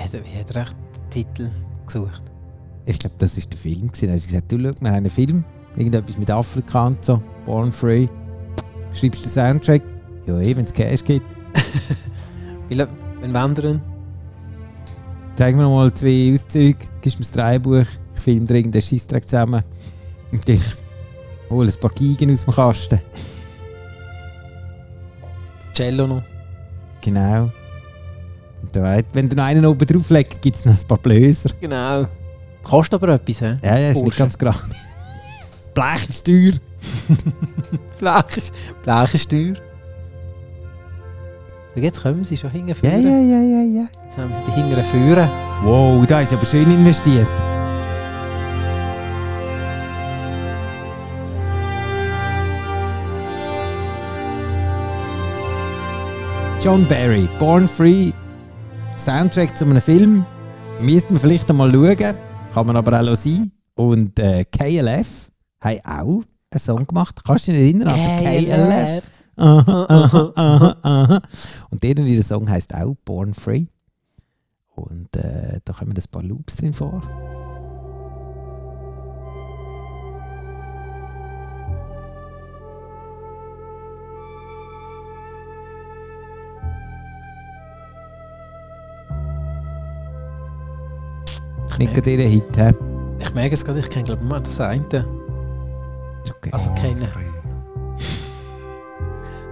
hat, 0.00 0.14
er- 0.14 0.24
wie 0.26 0.38
hat 0.38 0.50
er 0.54 0.62
echt 0.62 0.76
den 0.94 1.10
Titel 1.10 1.50
gesucht? 1.86 2.22
Ich 2.86 2.98
glaube, 2.98 3.16
das 3.18 3.36
war 3.36 3.44
der 3.50 3.58
Film. 3.58 3.90
Da 3.92 4.06
haben 4.08 4.18
sie 4.18 4.26
gesagt, 4.28 4.52
du 4.52 4.56
schau, 4.56 4.62
wir 4.80 4.88
haben 4.88 4.96
einen 4.96 5.10
Film, 5.10 5.44
irgendetwas 5.76 6.18
mit 6.18 6.30
Afrika 6.30 6.86
und 6.86 7.04
so, 7.04 7.22
Born 7.44 7.70
Free. 7.72 8.06
Schreibst 8.92 9.20
du 9.20 9.28
den 9.28 9.30
Soundtrack? 9.30 9.82
Ja, 10.26 10.38
eh, 10.40 10.56
wenn 10.56 10.64
es 10.64 10.72
Cash 10.72 11.04
gibt. 11.04 11.26
Wenn 12.68 13.34
wandern. 13.34 13.82
Zeig 15.34 15.54
mir 15.56 15.62
noch 15.62 15.74
mal 15.76 15.92
zwei 15.92 16.32
Auszüge, 16.32 16.78
gibst 17.00 17.18
mir 17.18 17.24
das 17.26 17.32
Drehbuch, 17.32 17.84
ich 18.14 18.20
filme 18.20 18.46
dir 18.46 18.54
irgendeinen 18.56 18.82
Scheissdreck 18.82 19.24
zusammen 19.28 19.62
und 20.32 20.48
ich 20.48 20.60
hole 21.50 21.68
ein 21.70 21.80
paar 21.80 21.90
Gigen 21.90 22.32
aus 22.32 22.44
dem 22.44 22.54
Kasten. 22.54 23.00
Das 25.58 25.72
Cello 25.74 26.06
noch. 26.06 26.22
Genau. 27.00 27.50
Da 28.72 29.00
wenn 29.12 29.28
du 29.28 29.36
noch 29.36 29.44
einen 29.44 29.66
oben 29.66 29.86
drauf 29.86 30.10
legst, 30.10 30.40
gibt 30.40 30.56
es 30.56 30.64
noch 30.64 30.72
ein 30.78 30.88
paar 30.88 30.98
Blöser. 30.98 31.50
Genau. 31.60 32.06
Kostet 32.62 32.94
aber 32.94 33.14
etwas, 33.14 33.40
hä? 33.40 33.56
Ja, 33.62 33.78
ja, 33.78 33.90
ist 33.90 34.02
nicht 34.02 34.16
ganz 34.16 34.38
gerade. 34.38 34.58
Blech 35.74 36.08
ist 36.08 36.24
teuer. 36.24 36.52
Blech 37.98 38.52
Blech 38.82 39.14
ist 39.14 39.28
teuer. 39.28 39.54
Und 41.74 41.82
Jetzt 41.82 42.02
kommen 42.02 42.24
sie 42.24 42.36
schon 42.36 42.50
hinten 42.50 42.74
Ja, 42.82 42.90
ja, 42.90 42.98
ja, 42.98 43.40
ja, 43.40 43.62
ja. 43.62 43.86
Jetzt 44.04 44.18
haben 44.18 44.34
sie 44.34 44.42
die 44.46 44.52
hinteren 44.52 44.84
Führer. 44.84 45.30
Wow, 45.62 46.04
da 46.06 46.20
ist 46.20 46.32
aber 46.32 46.44
schön 46.44 46.70
investiert. 46.70 47.30
John 56.60 56.86
Barry, 56.86 57.26
Born 57.38 57.66
Free, 57.66 58.12
Soundtrack 59.00 59.56
zu 59.56 59.64
einem 59.64 59.80
Film. 59.80 60.26
Müsste 60.78 61.14
man 61.14 61.20
vielleicht 61.22 61.48
einmal 61.48 61.72
schauen, 61.72 62.14
kann 62.52 62.66
man 62.66 62.76
aber 62.76 63.00
auch 63.00 63.16
sein. 63.16 63.50
Und 63.74 64.18
äh, 64.18 64.44
KLF 64.44 65.30
haben 65.58 65.80
auch 65.86 66.22
einen 66.50 66.58
Song 66.58 66.86
gemacht. 66.86 67.18
Kannst 67.24 67.48
du 67.48 67.52
dich 67.52 67.60
erinnern 67.60 67.94
KLF? 68.18 69.04
Aha, 69.36 69.86
aha, 69.88 70.32
aha, 70.36 70.76
aha. 70.82 71.22
Und 71.70 71.82
deren 71.82 72.06
ihr 72.06 72.22
Song 72.22 72.50
heißt 72.50 72.74
auch 72.74 72.94
Born 73.06 73.32
Free. 73.32 73.64
Und 74.74 75.16
äh, 75.16 75.60
da 75.64 75.72
kommen 75.72 75.94
ein 75.96 76.04
paar 76.10 76.22
Loops 76.22 76.56
drin 76.56 76.74
vor. 76.74 77.00
Dir 91.80 92.12
einen 92.12 92.28
Hit, 92.30 92.56
hä? 92.58 92.72
Ich 93.20 93.34
merke 93.34 93.54
es 93.54 93.64
gerade, 93.64 93.78
ich 93.80 93.88
kenne 93.88 94.04
glaube 94.04 94.22
ich 94.22 94.28
mal 94.28 94.40
das 94.40 94.60
eine. 94.60 94.80
Ist 96.24 96.30
okay. 96.30 96.50
Also. 96.52 96.70
Free, 96.76 96.94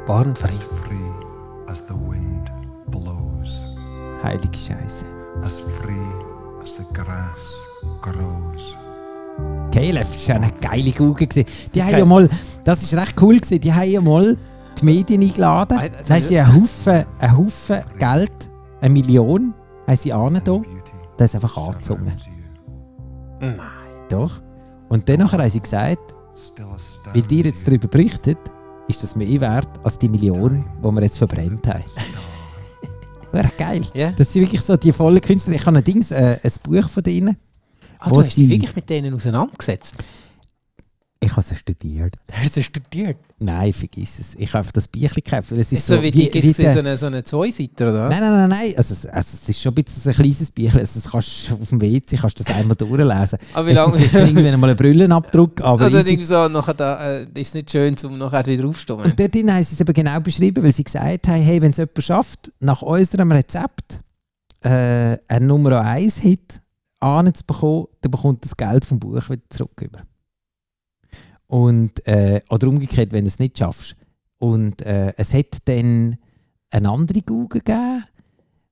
Barnfrei. 0.06 0.48
as 0.48 0.58
free 0.58 1.70
as 1.70 1.84
the 1.88 1.94
wind 1.94 2.50
blows, 2.90 3.62
Heilige 4.22 4.56
Scheiße. 4.58 5.04
as 5.44 5.60
free 5.80 5.94
as 6.62 6.76
the 6.76 6.84
grass 6.92 7.54
grows. 8.02 8.74
KLF 9.72 10.28
war 10.28 10.36
eine 10.36 10.50
geile 10.60 10.92
Gugge. 10.92 11.26
gewesen. 11.26 11.46
Die 11.74 11.82
haben 11.82 11.88
Okay. 11.90 11.98
ja 12.00 12.04
mal, 12.04 12.28
das 12.64 12.82
ist 12.82 12.94
recht 12.94 13.14
cool, 13.20 13.36
gewesen, 13.36 13.60
die 13.60 13.72
haben 13.72 13.88
ja 13.90 14.00
mal 14.00 14.36
die 14.80 14.84
Medien 14.84 15.22
eingeladen. 15.22 15.78
Ah, 15.78 15.88
Da 16.06 16.14
haben 16.14 16.22
sie 16.22 16.38
einen 16.38 16.54
Haufen, 16.54 17.04
einen 17.18 17.36
Haufen 17.36 17.78
Geld, 17.98 18.32
eine 18.80 18.92
Million, 18.92 19.54
haben 19.86 19.96
sie 19.96 20.12
angetan. 20.12 20.64
Beauty 21.18 21.24
Das 21.24 21.30
ist 21.30 21.34
einfach 21.34 21.56
angezogen. 21.56 22.16
Nein. 23.40 23.58
Doch. 24.08 24.40
Und 24.88 25.08
dann 25.08 25.30
haben 25.30 25.50
sie 25.50 25.60
gesagt, 25.60 26.14
weil 27.12 27.32
ihr 27.32 27.44
jetzt 27.44 27.66
darüber 27.66 27.88
berichtet, 27.88 28.38
ist 28.86 29.02
das 29.02 29.14
mehr 29.14 29.40
wert 29.40 29.68
als 29.84 29.98
die 29.98 30.08
Million, 30.08 30.64
die 30.82 30.90
wir 30.90 31.02
jetzt 31.02 31.18
verbrennt 31.18 31.66
haben. 31.66 31.84
Wäre 33.32 33.50
geil. 33.58 33.82
Ja. 33.92 34.12
Das 34.12 34.32
sind 34.32 34.42
wirklich 34.42 34.62
so 34.62 34.76
die 34.76 34.92
vollen 34.92 35.20
Künstler. 35.20 35.54
Ich 35.54 35.66
habe 35.66 35.76
ein, 35.76 35.84
Dings, 35.84 36.10
äh, 36.10 36.38
ein 36.42 36.52
Buch 36.62 36.88
von 36.88 37.02
denen. 37.02 37.36
Ah, 37.98 38.08
du 38.08 38.20
hast 38.20 38.36
dich 38.36 38.48
wirklich 38.48 38.74
mit 38.74 38.88
denen 38.88 39.12
auseinandergesetzt? 39.12 39.96
Ich 41.20 41.32
habe 41.32 41.40
es 41.40 41.58
studiert. 41.58 42.14
Hast 42.32 42.56
du 42.56 42.62
studiert? 42.62 43.16
Nein, 43.40 43.72
vergiss 43.72 44.20
es. 44.20 44.34
Ich 44.36 44.48
habe 44.50 44.58
einfach 44.58 44.70
das 44.72 44.86
Büchlein 44.86 45.10
gekauft, 45.24 45.50
weil 45.50 45.58
es 45.58 45.72
ist 45.72 45.84
so, 45.84 45.96
so 45.96 46.02
wie 46.02 46.12
die 46.12 46.30
wie 46.32 46.42
wie 46.42 46.52
so 46.52 46.62
eine, 46.78 46.96
so 46.96 47.06
eine 47.06 47.24
Zweiseiter, 47.24 47.88
oder? 47.90 48.08
Nein, 48.08 48.20
nein, 48.20 48.32
nein, 48.32 48.48
nein. 48.50 48.74
Also, 48.76 48.94
es- 48.94 49.06
also, 49.06 49.28
es 49.42 49.48
ist 49.48 49.60
schon 49.60 49.72
ein 49.72 49.82
bisschen 49.82 50.12
ein 50.12 50.16
kleines 50.16 50.50
Büchlein. 50.52 50.78
Also, 50.80 51.00
das 51.00 51.10
kannst 51.10 51.50
du 51.50 51.54
auf 51.54 51.68
dem 51.70 51.80
WC 51.80 52.16
kannst 52.16 52.38
du 52.38 52.44
das 52.44 52.54
einmal 52.54 52.76
durchlesen. 52.76 53.38
Aber 53.54 53.66
wie 53.66 53.72
lange? 53.72 53.92
dann 53.92 54.00
vielleicht 54.00 54.28
irgendwann 54.32 54.60
mal 54.60 54.68
einen 54.70 54.76
Brillenabdruck, 54.76 55.60
aber 55.64 55.86
Oder 55.86 55.98
easy. 56.00 56.10
irgendwie 56.10 56.24
so, 56.26 56.48
nachher 56.48 56.74
da, 56.74 57.16
äh, 57.16 57.22
ist 57.34 57.48
es 57.48 57.54
nicht 57.54 57.70
schön, 57.72 57.96
um 58.04 58.16
nachher 58.18 58.46
wieder 58.46 58.68
aufzustehen. 58.68 59.00
Und 59.00 59.18
dort 59.18 59.34
haben 59.34 59.64
sie 59.64 59.74
es 59.74 59.80
eben 59.80 59.92
genau 59.92 60.20
beschrieben, 60.20 60.62
weil 60.62 60.72
sie 60.72 60.84
gesagt 60.84 61.26
haben, 61.26 61.42
hey, 61.42 61.60
wenn 61.60 61.72
es 61.72 61.78
jemand 61.78 62.02
schafft, 62.04 62.52
nach 62.60 62.82
unserem 62.82 63.32
Rezept 63.32 64.00
äh, 64.62 65.16
einen 65.26 65.46
Nummer 65.48 65.80
1 65.80 66.18
Hit 66.18 66.60
anzubekommen, 67.00 67.86
dann 68.02 68.10
bekommt 68.12 68.44
das 68.44 68.56
Geld 68.56 68.84
vom 68.84 68.98
Buch 69.00 69.28
wieder 69.30 69.42
zurück. 69.50 69.80
Über. 69.82 70.02
Und, 71.48 72.06
äh, 72.06 72.42
oder 72.50 72.68
umgekehrt, 72.68 73.12
wenn 73.12 73.24
du 73.24 73.28
es 73.28 73.38
nicht 73.38 73.58
schaffst. 73.58 73.96
Und 74.38 74.82
äh, 74.82 75.12
es 75.16 75.34
hat 75.34 75.46
dann 75.64 76.16
eine 76.70 76.88
andere 76.88 77.22
Google 77.22 77.60
gegeben. 77.60 78.04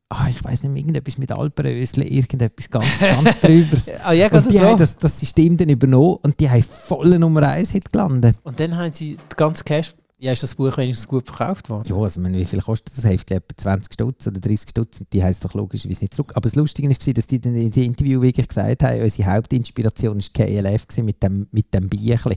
Ah, 0.09 0.29
ich 0.29 0.45
weiß 0.45 0.63
nicht 0.63 0.73
mehr, 0.73 0.81
irgendetwas 0.81 1.19
mit 1.19 1.33
Alpenrösle, 1.33 2.05
irgendetwas 2.05 2.71
ganz, 2.71 2.87
ganz 3.01 3.41
drüber. 3.41 3.77
Ah, 4.05 4.13
ja, 4.13 4.31
Und 4.31 4.53
die 4.53 4.61
haben 4.61 4.73
so. 4.73 4.77
das, 4.77 4.99
das 4.99 5.19
System 5.19 5.57
dann 5.57 5.69
übernommen 5.69 6.19
und 6.23 6.39
die 6.39 6.49
haben 6.49 6.63
voll 6.63 7.19
Nummer 7.19 7.43
1 7.43 7.71
Hit 7.73 7.93
gelandet. 7.93 8.37
Und 8.45 8.61
dann 8.61 8.77
haben 8.77 8.93
sie 8.93 9.17
die 9.17 9.37
ganze 9.37 9.65
Cash... 9.65 9.95
Ja, 10.19 10.33
ist 10.33 10.43
das 10.43 10.55
Buch 10.55 10.75
wenigstens 10.79 11.09
gut 11.09 11.27
verkauft 11.27 11.69
worden? 11.69 11.83
Ja, 11.89 11.97
also 11.97 12.21
ich 12.21 12.23
meine, 12.23 12.39
wie 12.39 12.47
viel 12.47 12.63
kostet 12.63 12.97
das 12.97 13.05
Heft? 13.05 13.31
Etwa 13.31 13.55
20 13.55 13.93
Stutz 13.93 14.27
oder 14.27 14.41
30 14.41 14.71
Stutz? 14.71 15.01
Und 15.01 15.13
Die 15.13 15.23
heisst 15.23 15.45
doch 15.45 15.53
logischerweise 15.53 16.05
nicht 16.05 16.15
zurück. 16.15 16.33
Aber 16.35 16.49
das 16.49 16.55
Lustige 16.55 16.89
war, 16.89 17.13
dass 17.13 17.27
die 17.27 17.37
in 17.37 17.71
dem 17.71 17.83
Interview 17.85 18.23
wirklich 18.23 18.49
gesagt 18.49 18.83
haben, 18.83 19.03
unsere 19.03 19.31
Hauptinspiration 19.31 20.17
war 20.19 20.47
KLF 20.47 20.87
mit 21.03 21.23
dem, 21.23 21.47
mit 21.51 21.75
dem 21.75 21.91
Bierchen. 21.91 22.37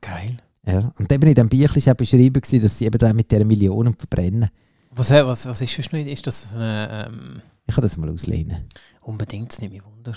Geil. 0.00 0.38
Ja. 0.66 0.92
Und 0.98 1.10
eben 1.12 1.22
in 1.26 1.34
diesem 1.34 1.48
Büchlein 1.48 1.86
war 1.86 1.94
beschrieben, 1.94 2.40
gewesen, 2.40 2.62
dass 2.62 2.78
sie 2.78 2.86
eben 2.86 2.98
da 2.98 3.12
mit 3.12 3.30
dieser 3.30 3.44
Millionen 3.44 3.94
verbrennen. 3.94 4.50
Was, 4.90 5.10
äh, 5.10 5.24
was, 5.26 5.46
was 5.46 5.60
ist 5.60 5.78
das 5.78 5.92
noch? 5.92 5.98
Ist 6.00 6.26
das 6.26 6.54
äh, 6.56 7.06
ähm, 7.06 7.40
Ich 7.66 7.74
kann 7.74 7.82
das 7.82 7.96
mal 7.96 8.10
auslehnen. 8.10 8.68
unbedingt, 9.02 9.52
das 9.52 9.60
nimmt 9.60 9.74
mich 9.74 9.84
Wunder. 9.84 10.16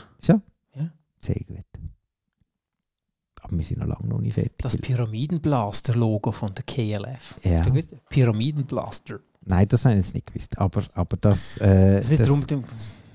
Sehr 1.24 1.36
gut. 1.46 1.64
Aber 3.42 3.58
wir 3.58 3.64
sind 3.64 3.80
noch 3.80 3.88
lange 3.88 4.08
noch 4.08 4.20
nicht 4.22 4.34
fertig. 4.34 4.58
Das 4.58 4.76
Pyramidenblaster-Logo 4.78 6.32
von 6.32 6.54
der 6.56 6.64
KLF. 6.64 7.36
ja. 7.44 7.58
Hast 7.60 7.66
du 7.68 7.72
gewusst? 7.72 7.96
Pyramidenblaster. 8.10 9.20
Nein, 9.46 9.68
das 9.68 9.86
habe 9.86 9.96
ich 9.96 10.06
jetzt 10.06 10.14
nicht 10.16 10.28
gewusst. 10.28 10.58
Aber, 10.58 10.82
aber 10.94 11.18
das, 11.18 11.58
äh, 11.58 11.98
Das 11.98 12.10
wird 12.10 12.20
das, 12.22 12.28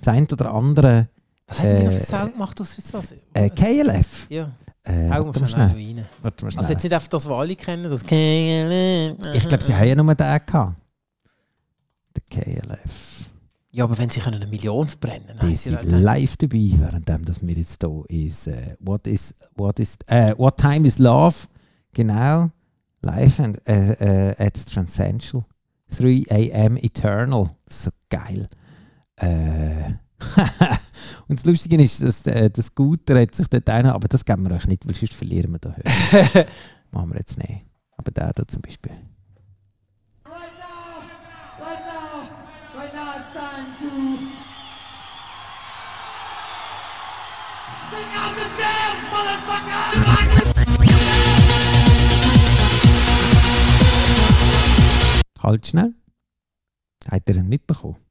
das 0.00 0.14
ein 0.14 0.24
oder 0.30 0.52
andere 0.52 1.08
was 1.46 1.58
haben 1.60 1.78
die 1.78 1.84
noch 1.84 1.92
Äh, 1.92 1.98
für 1.98 2.04
Sound 2.04 2.32
gemacht 2.32 2.60
aus 2.60 2.76
jetzt 2.76 2.92
das? 2.94 3.14
äh, 3.34 3.50
KLF. 3.50 4.26
ja, 4.30 4.50
Äh, 4.84 5.10
hau 5.10 5.24
mal 5.24 5.46
schnell 5.48 5.68
rein. 5.68 6.06
Also 6.22 6.72
jetzt 6.72 6.82
nicht 6.84 6.92
einfach 6.92 7.08
das, 7.08 7.28
was 7.28 7.38
alle 7.38 7.56
kennen, 7.56 7.90
das 7.90 8.02
KLF. 8.04 9.34
ich 9.34 9.48
glaube, 9.48 9.62
sie 9.64 9.74
haben 9.74 9.88
ja 9.88 9.94
nur 9.96 10.14
den 10.14 10.40
gehabt. 10.46 10.76
Der 12.16 12.42
KLF. 12.44 13.26
Ja, 13.72 13.84
aber 13.84 13.98
wenn 13.98 14.08
sie 14.08 14.20
können 14.20 14.36
eine 14.36 14.46
Million 14.46 14.88
verbrennen 14.88 15.36
Die 15.42 15.46
haben 15.46 15.54
sind 15.56 15.82
live 15.84 16.36
dabei, 16.38 16.70
während 16.78 17.08
dass 17.26 17.46
wir 17.46 17.54
jetzt 17.54 17.82
hier 17.82 18.04
ist. 18.26 18.46
Äh, 18.46 18.74
what 18.80 19.06
is 19.06 19.34
what 19.54 19.78
is 19.80 19.98
äh, 20.06 20.34
What 20.38 20.56
Time 20.56 20.86
is 20.88 20.98
Love? 20.98 21.34
Genau. 21.92 22.50
Live 23.02 23.38
and, 23.40 23.60
äh, 23.68 24.30
äh, 24.30 24.34
at 24.46 24.54
Transcendental. 24.72 25.42
3 25.96 26.24
AM 26.30 26.76
Eternal. 26.78 27.50
So 27.68 27.90
geil. 28.08 28.48
Äh, 29.16 29.92
und 31.28 31.38
das 31.38 31.44
Lustige 31.44 31.82
ist, 31.82 32.02
dass 32.02 32.26
äh, 32.26 32.48
der 32.48 32.62
Scooter 32.62 33.20
hat 33.20 33.34
sich 33.34 33.48
dort 33.48 33.68
einer, 33.68 33.94
aber 33.94 34.06
das 34.06 34.24
geben 34.24 34.48
wir 34.48 34.54
euch 34.54 34.66
nicht, 34.68 34.86
weil 34.86 34.94
sonst 34.94 35.14
verlieren 35.14 35.52
wir 35.52 35.58
da 35.58 35.74
Höhe. 35.74 36.46
Machen 36.92 37.10
wir 37.10 37.18
jetzt 37.18 37.36
nicht. 37.38 37.64
Aber 37.96 38.10
der 38.12 38.32
da 38.32 38.46
zum 38.46 38.62
Beispiel. 38.62 38.92
Halt 55.42 55.66
schnell. 55.66 55.94
Hat 57.08 57.22
er 57.28 57.36
ihn 57.36 57.48
mitbekommen? 57.48 58.05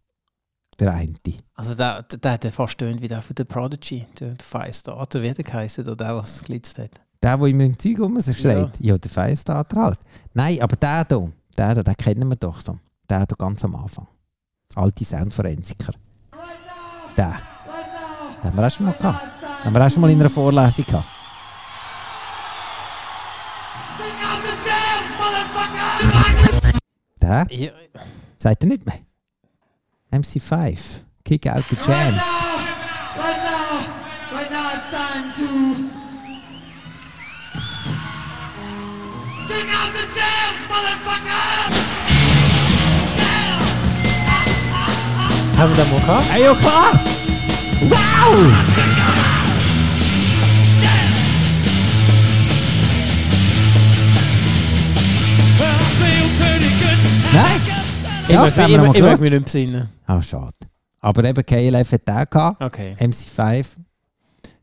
Der 0.79 0.93
eine. 0.93 1.13
Also 1.53 1.73
der, 1.73 2.03
der, 2.03 2.31
hat 2.33 2.43
ja 2.43 2.51
fast 2.51 2.77
tönt 2.77 3.01
wie 3.01 3.07
der 3.07 3.21
von 3.21 3.33
der 3.35 3.45
Prodigy, 3.45 4.05
der, 4.19 4.31
der 4.31 4.45
Firestarter, 4.45 5.21
wie 5.21 5.31
der 5.31 5.43
geheißen, 5.45 5.85
oder 5.85 5.95
der, 5.95 6.15
was 6.17 6.41
glitzt 6.43 6.77
hat. 6.77 6.91
Der, 7.23 7.37
der 7.37 7.47
immer 7.47 7.63
im 7.63 7.79
Zeug 7.79 7.99
rum 7.99 8.19
so 8.19 8.33
schreit. 8.33 8.71
Ja, 8.79 8.97
der 8.97 9.09
Firestarter 9.09 9.81
halt. 9.81 9.99
Nein, 10.33 10.61
aber 10.61 10.75
der 10.75 11.05
hier, 11.07 11.31
der 11.57 11.73
hier, 11.73 11.83
den 11.83 11.95
kennen 11.95 12.29
wir 12.29 12.35
doch 12.35 12.59
so. 12.59 12.77
Der 13.09 13.19
hier 13.19 13.27
ganz 13.37 13.63
am 13.63 13.75
Anfang. 13.75 14.07
Alte 14.75 15.05
Soundforensiker. 15.05 15.93
Der. 17.15 17.35
Den 18.43 18.51
haben 18.51 18.57
wir 18.57 18.67
auch 18.67 18.71
schon 18.71 18.85
mal 18.85 18.91
gehabt. 18.93 19.21
Den 19.21 19.65
haben 19.65 19.73
wir 19.73 19.85
auch 19.85 19.89
schon 19.89 20.01
mal 20.01 20.11
in 20.11 20.19
einer 20.19 20.29
Vorlesung 20.29 20.85
gehabt. 20.85 21.07
Der? 27.21 27.47
Ja, 27.49 27.71
Sagt 28.37 28.63
er 28.63 28.69
nicht 28.69 28.85
mehr? 28.85 29.04
MC5. 30.21 31.01
Kick 31.23 31.45
out 31.45 31.67
the 31.69 31.75
jams. 31.77 32.23
Right 33.17 33.41
now, 33.43 33.71
right 34.31 34.51
now 34.51 34.71
it's 34.75 34.89
time 34.89 35.33
to 35.39 35.47
Bring 39.47 39.69
out 39.69 39.91
the 39.93 40.05
dance, 40.13 40.61
motherfucker! 40.69 41.95
haben 45.57 45.75
wir 45.75 45.83
den 45.83 45.91
mal 45.91 45.99
gehabt? 46.01 46.25
Hey, 57.37 57.64
Ich 58.27 58.35
haben 58.35 58.91
mich- 58.91 59.31
nicht 59.31 59.43
besinnen. 59.45 59.89
Ah, 60.07 60.21
schade. 60.21 60.53
Aber 60.99 61.23
eben 61.23 61.45
KLF 61.45 61.91
hat 61.91 62.07
den 62.07 62.25
gehabt. 62.29 62.63
Okay. 62.63 62.95
MC5 62.99 63.65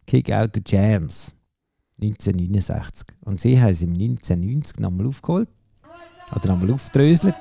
Kick 0.07 0.33
Out 0.33 0.51
the 0.55 0.63
Jams 0.67 1.33
1969. 2.01 3.07
Und 3.21 3.41
sie 3.41 3.61
haben 3.61 3.71
es 3.71 3.83
im 3.83 3.93
1990 3.93 4.81
nochmal 4.81 5.07
aufgeholt. 5.07 5.49
Oder 6.35 6.49
nochmal 6.49 6.73
aufgedröselt. 6.73 7.35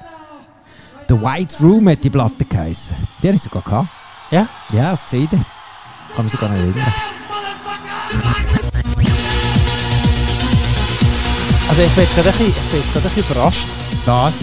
The 1.09 1.15
White 1.19 1.55
Room 1.61 1.89
hat 1.89 2.03
die 2.03 2.09
Platte 2.09 2.45
geheißen. 2.45 2.95
Die 3.21 3.27
habe 3.27 3.35
ich 3.35 3.41
sogar 3.41 3.61
gehabt. 3.63 3.89
Ja? 4.29 4.47
Ja, 4.71 4.91
als 4.91 5.07
CD. 5.07 5.37
Kann 6.15 6.25
mich 6.25 6.31
sogar 6.31 6.49
noch 6.49 6.57
erinnern. 6.57 6.93
Also 11.67 11.81
ich 11.83 11.91
bin 11.93 12.03
jetzt 12.03 12.15
gerade 12.15 12.29
ein 12.29 12.37
bisschen, 12.37 12.47
ich 12.49 12.69
bin 12.71 12.81
jetzt 12.81 12.93
gerade 12.93 13.07
ein 13.07 13.13
bisschen 13.15 13.31
überrascht, 13.31 13.67
Das? 14.05 14.33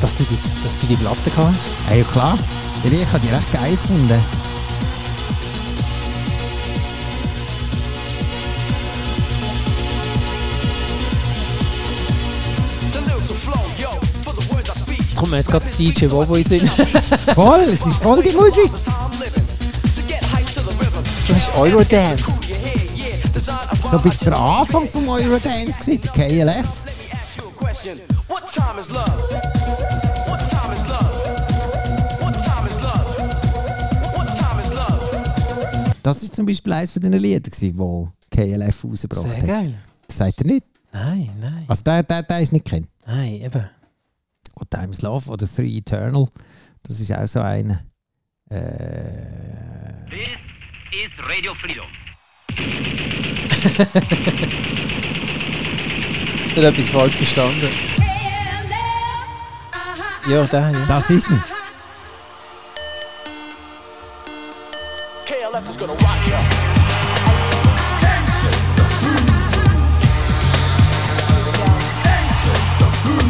Dass 0.00 0.14
du 0.14 0.24
die, 0.24 0.38
dass 0.64 0.78
du 0.78 0.86
die 0.86 0.96
Platte 0.96 1.30
hast. 1.36 1.58
Ja, 1.88 1.96
ja 1.96 2.04
klar. 2.04 2.38
Weil 2.82 2.92
ich 2.92 3.06
habe 3.06 3.20
die 3.20 3.28
recht 3.28 3.52
geil 3.52 3.76
gefunden. 3.76 4.22
Mir 15.28 15.36
jetzt 15.36 15.50
gerade 15.50 15.66
DJ 15.78 16.06
Bobo 16.06 16.36
in 16.36 16.44
Sinn. 16.44 16.66
Voll, 17.34 17.60
es 17.60 17.84
ist 17.84 17.96
voll 18.00 18.22
die 18.22 18.32
Musik. 18.32 18.70
Das 21.28 21.36
ist 21.36 21.50
Eurodance. 21.54 22.40
So 23.90 23.98
ein 23.98 24.02
bisschen 24.04 24.30
der 24.30 24.38
Anfang 24.38 24.88
vom 24.88 25.06
Eurodance 25.06 25.78
gewesen, 25.80 26.00
der 26.00 26.12
KLF. 26.12 26.66
Das 36.08 36.22
war 36.22 36.32
zum 36.32 36.46
Beispiel 36.46 36.72
eines 36.72 36.92
von 36.92 37.02
den 37.02 37.12
Liedern, 37.12 37.52
wo 37.78 38.08
KLF 38.30 38.84
rausgebracht 38.84 39.30
Sehr 39.30 39.36
hat. 39.36 39.46
geil. 39.46 39.74
Das 40.06 40.16
sagt 40.16 40.40
er 40.40 40.46
nicht. 40.46 40.64
Nein, 40.90 41.28
nein. 41.38 41.64
Also 41.68 41.84
der, 41.84 42.02
der, 42.02 42.22
der 42.22 42.40
ist 42.40 42.50
nicht 42.50 42.64
kennt. 42.64 42.88
Nein, 43.06 43.42
eben. 43.42 43.68
Und 44.54 44.70
Time's 44.70 45.02
Love 45.02 45.30
oder 45.30 45.46
Three 45.46 45.76
Eternal, 45.76 46.26
das 46.82 47.00
ist 47.00 47.12
auch 47.12 47.28
so 47.28 47.40
einer. 47.40 47.82
Äh, 48.48 48.56
This 50.08 50.38
is 50.92 51.10
Radio 51.28 51.52
Freedom. 51.56 51.84
Ich 56.50 56.64
habe 56.64 56.74
etwas 56.74 56.90
falsch 56.90 57.14
verstanden. 57.14 57.68
Ja, 60.28 60.44
der, 60.44 60.60
ja. 60.70 60.86
das 60.86 61.08
ist 61.08 61.30
ihn. 61.30 61.42
KLF 65.24 65.70
is 65.70 65.78
gonna 65.78 65.92
rock 65.92 66.26
you. 66.26 66.36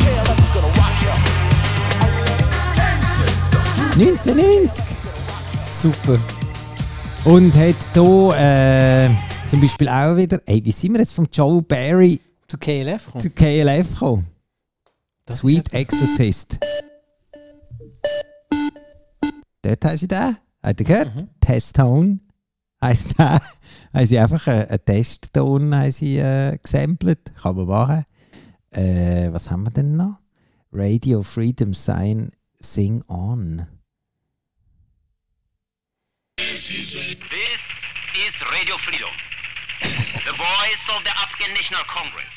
KLF 0.02 0.38
is 0.42 0.52
gonna 0.52 0.66
rock 0.66 0.96
you. 1.02 1.14
1990! 4.02 4.84
Super. 5.72 6.18
Und 7.24 7.54
hat 7.54 7.76
hier 7.94 8.34
äh, 8.36 9.10
zum 9.48 9.60
Beispiel 9.60 9.88
auch 9.88 10.16
wieder, 10.16 10.40
ey, 10.46 10.64
wie 10.64 10.72
sind 10.72 10.94
wir 10.94 11.00
jetzt 11.00 11.12
von 11.12 11.28
Joe 11.32 11.62
Barry 11.62 12.20
Zu 12.48 12.58
KLF 12.58 13.12
kommt. 13.12 13.22
zu 13.22 13.30
KLF 13.30 13.88
gekommen? 13.92 14.26
Das 15.26 15.38
Sweet 15.38 15.68
ist 15.68 15.74
Exorcist. 15.74 16.58
Dort 19.62 19.84
haben 19.84 19.96
sie 19.96 20.08
den. 20.08 20.36
Habt 20.62 20.80
ihr 20.80 20.86
gehört? 20.86 21.12
Testtone 21.40 22.20
heisst 22.82 23.18
der. 23.18 23.40
haben 23.92 24.06
sie 24.06 24.18
einfach 24.18 24.46
einen, 24.46 24.68
einen 24.68 24.84
Testton 24.84 25.74
haben 25.74 25.92
sie, 25.92 26.18
äh, 26.18 26.58
gesampelt. 26.62 27.32
Kann 27.40 27.56
man 27.56 27.66
machen. 27.66 28.04
Äh, 28.70 29.32
was 29.32 29.50
haben 29.50 29.64
wir 29.64 29.70
denn 29.70 29.96
noch? 29.96 30.18
Radio 30.72 31.22
Freedom 31.22 31.72
Sign 31.74 32.30
Sing 32.60 33.02
On. 33.08 33.66
This 36.36 36.70
is 36.70 36.94
Radio 38.52 38.76
Freedom, 38.78 39.10
the 39.80 40.34
voice 40.36 40.84
of 40.90 41.02
the 41.04 41.10
African 41.10 41.54
National 41.54 41.84
Congress, 41.86 42.34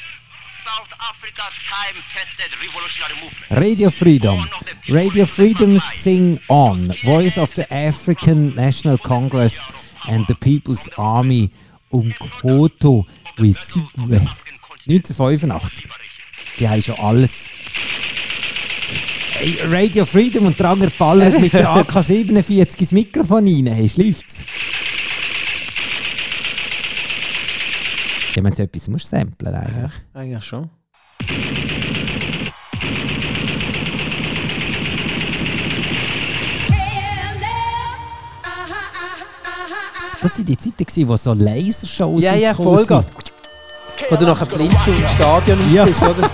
Radio 3.50 3.89
Freedom. 3.89 4.47
Radio 4.88 5.26
Freedom 5.26 5.80
Sing 5.80 6.39
On. 6.47 6.93
Voice 7.04 7.38
of 7.38 7.52
the 7.56 7.65
African 7.71 8.56
National 8.56 8.97
Congress 8.97 9.62
and 10.10 10.26
the 10.28 10.36
People's 10.36 10.89
Army 10.97 11.52
Umkoto 11.91 13.06
Wisiwe. 13.38 14.21
1985. 14.88 15.84
Die 16.60 16.67
haben 16.67 16.82
schon 16.82 16.95
alles. 16.95 17.50
Hey, 19.32 19.58
Radio 19.63 20.06
Freedom 20.06 20.45
und 20.45 20.60
Dranger 20.60 20.91
ballert 20.97 21.39
mit 21.39 21.54
der 21.54 21.69
AK-47 21.78 22.80
ins 22.80 22.91
Mikrofon 22.91 23.47
rein. 23.47 23.67
Hey, 23.67 23.89
schläuft's? 23.89 24.43
Ja, 28.36 28.44
wenn 28.44 28.54
du 28.54 28.63
etwas 28.63 28.88
musst 28.88 29.08
samplen 29.08 29.54
eigentlich. 29.54 29.91
Eigentlich 30.13 30.44
schon. 30.46 30.70
Das 40.22 40.38
waren 40.38 40.46
die 40.46 40.58
Zeiten, 40.58 41.08
wo 41.08 41.17
so 41.17 41.34
Lasershows 41.34 42.24
Ja, 42.24 42.36
ja, 42.36 42.54
Vollgas. 42.54 43.06
sind. 43.08 43.34
Wo 44.10 44.15
du 44.15 44.26
nachher 44.26 44.46
blind 44.46 44.74
zum 44.86 44.94
Stadion 45.15 45.60
Ja. 45.74 45.86
bist, 45.86 46.02
oder? 46.04 46.30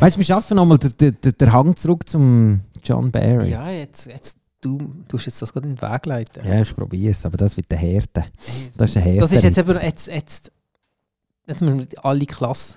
Weißt 0.00 0.16
du, 0.16 0.18
wir 0.20 0.24
schaffen 0.26 0.56
nochmal 0.56 0.78
den, 0.78 0.92
den, 0.98 1.16
den- 1.20 1.32
den 1.38 1.52
Hang 1.52 1.76
zurück 1.76 2.08
zum 2.08 2.60
John 2.82 3.10
Barry. 3.10 3.50
Ja, 3.50 3.70
jetzt, 3.70 4.06
jetzt 4.06 4.36
du 4.64 4.78
tust 5.08 5.26
jetzt 5.26 5.40
das 5.42 5.52
gerade 5.52 5.68
in 5.68 5.76
den 5.76 5.82
Weg 5.82 6.06
leiten. 6.06 6.44
Ja, 6.46 6.60
ich 6.62 6.74
probiere 6.74 7.10
es, 7.12 7.24
aber 7.26 7.36
das 7.36 7.56
wird 7.56 7.70
der 7.70 7.78
Härte. 7.78 8.24
Das 8.76 8.90
ist 8.90 8.94
der 8.96 9.02
Härte. 9.02 9.20
Das 9.20 9.32
ist 9.32 9.42
jetzt 9.42 9.58
eben, 9.58 9.78
jetzt, 9.80 10.06
jetzt, 10.08 10.52
jetzt 11.46 11.60
müssen 11.60 11.78
wir 11.80 11.86
alle 12.04 12.26
Klasse 12.26 12.74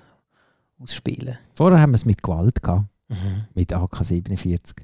ausspielen. 0.78 1.38
Vorher 1.54 1.80
haben 1.80 1.90
wir 1.92 1.96
es 1.96 2.04
mit 2.04 2.22
Gewalt 2.22 2.62
gehabt, 2.62 2.86
Mhm. 3.10 3.44
mit 3.54 3.72
AK-47. 3.72 4.74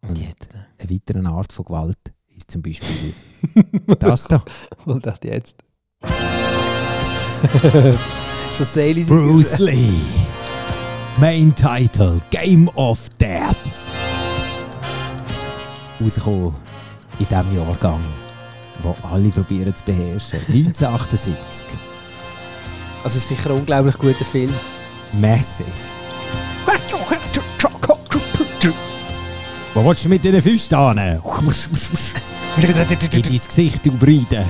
Und 0.00 0.16
jetzt? 0.18 0.48
Eine 0.78 0.90
weitere 0.90 1.26
Art 1.26 1.52
von 1.52 1.66
Gewalt 1.66 1.98
ist 2.34 2.50
zum 2.50 2.62
Beispiel 2.62 3.12
das 3.98 4.24
da. 4.24 4.42
Und 4.86 5.04
das 5.04 5.18
jetzt? 5.22 5.56
Bruce 9.06 9.58
Lee. 9.58 9.92
Main 11.18 11.54
Title 11.54 12.18
Game 12.30 12.68
of 12.76 13.10
Death. 13.20 13.56
Rausgekommen 16.02 16.52
in 17.18 17.26
diesem 17.26 17.54
Jahrgang, 17.56 18.00
wo 18.82 18.94
alle 19.02 19.28
probieren 19.28 19.74
zu 19.74 19.84
beherrschen. 19.84 20.40
1978. 20.48 21.34
Das 23.02 23.16
ist 23.16 23.28
sicher 23.28 23.50
ein 23.50 23.56
unglaublich 23.56 23.96
guter 23.98 24.24
Film. 24.24 24.52
Massive. 25.12 25.68
Wo 29.74 29.84
willst 29.84 30.04
du 30.04 30.08
mit 30.08 30.24
diesen 30.24 30.42
Füßen 30.42 30.98
hin? 30.98 31.20
In 32.56 32.72
dein 32.72 33.22
Gesicht, 33.22 33.86
du 33.86 33.92
Brüder. 33.92 34.44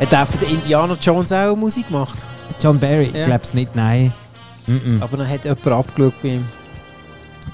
Hat 0.00 0.28
den 0.40 0.48
Indiana 0.50 0.96
Jones 1.00 1.32
auch 1.32 1.56
Musik 1.56 1.88
gemacht. 1.88 2.16
John 2.62 2.78
Barry, 2.78 3.10
Ja. 3.12 3.20
ich 3.20 3.26
glaube 3.26 3.44
es 3.44 3.54
nicht, 3.54 3.74
nein. 3.76 4.12
Mm-mm. 4.68 5.00
Aber 5.00 5.16
dann 5.16 5.28
hat 5.28 5.44
jemand 5.44 5.66
abgeschaut 5.66 6.14
bei 6.22 6.28
ihm. 6.28 6.44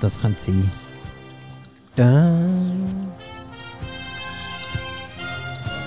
Das 0.01 0.21
könnte 0.21 0.41
sein. 0.41 0.71
Da. 1.97 2.39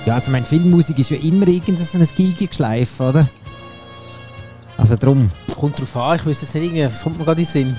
Ja, 0.06 0.16
also 0.16 0.32
meine 0.32 0.46
Filmmusik 0.46 0.98
ist 1.00 1.10
ja 1.10 1.18
immer 1.18 1.48
irgendein 1.48 2.08
Gigenschleif, 2.16 3.00
oder? 3.02 3.28
Also 4.78 4.96
drum. 4.96 5.30
Kommt 5.54 5.80
drauf 5.80 5.96
an, 5.98 6.18
ich 6.18 6.26
wüsste 6.26 6.46
jetzt 6.46 6.56
nicht 6.56 6.64
irgendwie, 6.66 6.86
was 6.86 7.04
kommt 7.04 7.18
mir 7.18 7.26
gerade 7.26 7.42
in 7.42 7.46
den 7.46 7.52
Sinn? 7.52 7.76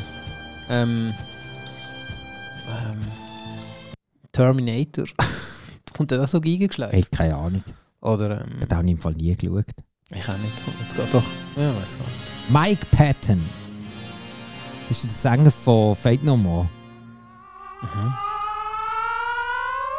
Ähm, 0.68 1.14
ähm, 2.68 3.00
Terminator. 4.32 5.06
kommt 5.96 6.10
der 6.10 6.18
da 6.18 6.26
so 6.26 6.40
gegengeschlagen? 6.40 6.98
Ich 6.98 7.10
keine 7.10 7.36
Ahnung. 7.36 7.62
Oder, 8.00 8.42
ähm, 8.42 8.56
Ich 8.56 8.62
habe 8.62 8.76
auch 8.76 8.90
im 8.90 8.98
Fall 8.98 9.14
nie 9.14 9.34
geschaut. 9.34 9.64
Ich 10.10 10.28
auch 10.28 10.36
nicht. 10.38 10.52
Jetzt 10.80 10.96
geht 10.96 11.14
doch. 11.14 11.22
Ja, 11.56 11.68
weiß 11.68 11.98
gar 11.98 12.06
nicht. 12.06 12.50
Mike 12.50 12.86
Patton. 12.90 13.44
Das 14.88 15.04
ist 15.04 15.04
der 15.04 15.32
Sänger 15.32 15.50
von 15.50 15.94
Fate 15.94 16.22
No 16.22 16.36
More. 16.36 16.68
Mhm. 17.82 18.14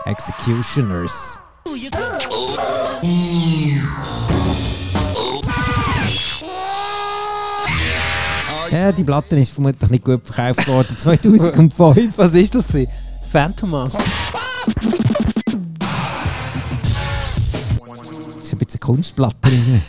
Executioners. 0.06 1.40
Ja, 8.72 8.92
die 8.92 9.04
Platte 9.04 9.36
ist 9.36 9.52
vermutlich 9.52 9.90
nicht 9.90 10.04
gut 10.04 10.22
verkauft 10.26 10.68
worden. 10.68 10.98
2005. 11.00 12.18
Was 12.18 12.34
ist 12.34 12.56
das? 12.56 12.68
gewesen? 12.68 12.92
Phantomas. 13.32 13.94
ist 18.44 18.54
ein 18.54 18.58
bisschen 18.58 18.80
Kunstplatte 18.80 19.36
drin. 19.42 19.82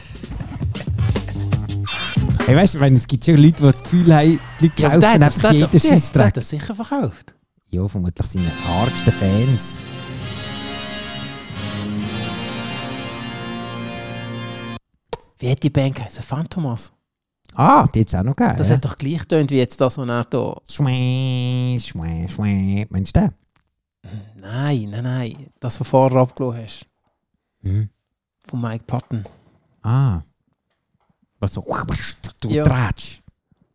Hey, 2.50 2.56
weißt 2.56 2.74
du, 2.74 2.84
es 2.84 3.06
gibt 3.06 3.24
schon 3.24 3.36
Leute, 3.36 3.56
die 3.56 3.62
das 3.62 3.82
Gefühl 3.82 4.14
haben, 4.14 4.40
die 4.60 4.66
Leute 4.66 4.82
Ja, 4.82 4.88
kaufen 4.88 5.00
der, 5.00 5.10
einfach 5.10 5.40
der, 5.40 5.52
jeden 5.52 5.80
Scheissdreck. 5.80 6.26
hat 6.26 6.36
das 6.36 6.48
sicher 6.48 6.74
verkauft. 6.74 7.34
Ja, 7.68 7.86
vermutlich 7.86 8.26
seine 8.26 8.50
argsten 8.66 9.12
Fans. 9.12 9.78
Wie 15.38 15.50
hat 15.50 15.62
die 15.62 15.70
Band 15.70 15.94
geheißen? 15.94 16.22
Phantomas. 16.24 16.92
Ah, 17.54 17.86
die 17.94 18.00
hat 18.00 18.08
es 18.08 18.14
auch 18.14 18.24
noch 18.24 18.34
gegeben. 18.34 18.58
Das 18.58 18.68
ja. 18.68 18.74
hat 18.74 18.84
doch 18.84 18.98
gleich 18.98 19.20
getönt 19.20 19.50
wie 19.52 19.56
jetzt 19.58 19.80
das, 19.80 19.96
was 19.96 20.08
er 20.08 20.24
da... 20.24 20.56
Schwäh, 20.70 21.78
schwäh, 21.80 22.28
schwäh. 22.28 22.86
Meinst 22.90 23.16
du 23.16 23.20
den? 23.20 23.30
Nein, 24.40 24.88
nein, 24.90 25.04
nein. 25.04 25.46
Das, 25.60 25.78
was 25.78 25.86
du 25.86 25.90
vorher 25.90 26.20
abgelassen 26.20 26.64
hast. 26.64 26.86
Hm. 27.62 27.88
Von 28.48 28.60
Mike 28.60 28.84
Patton. 28.86 29.24
Ah. 29.82 30.22
Was 31.40 31.54
so. 31.54 31.64
Du. 32.40 32.48
Tratsch. 32.62 33.22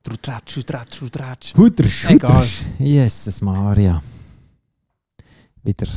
Du 0.04 0.16
tratsch, 0.18 0.54
du 0.54 0.62
tratsch, 0.62 1.00
du 1.00 1.10
tratsch. 1.10 1.54
Hutter, 1.58 1.86
Egal. 2.10 2.48
Jesus 2.78 3.42
Maria. 3.42 4.02
Wieder. 5.64 5.88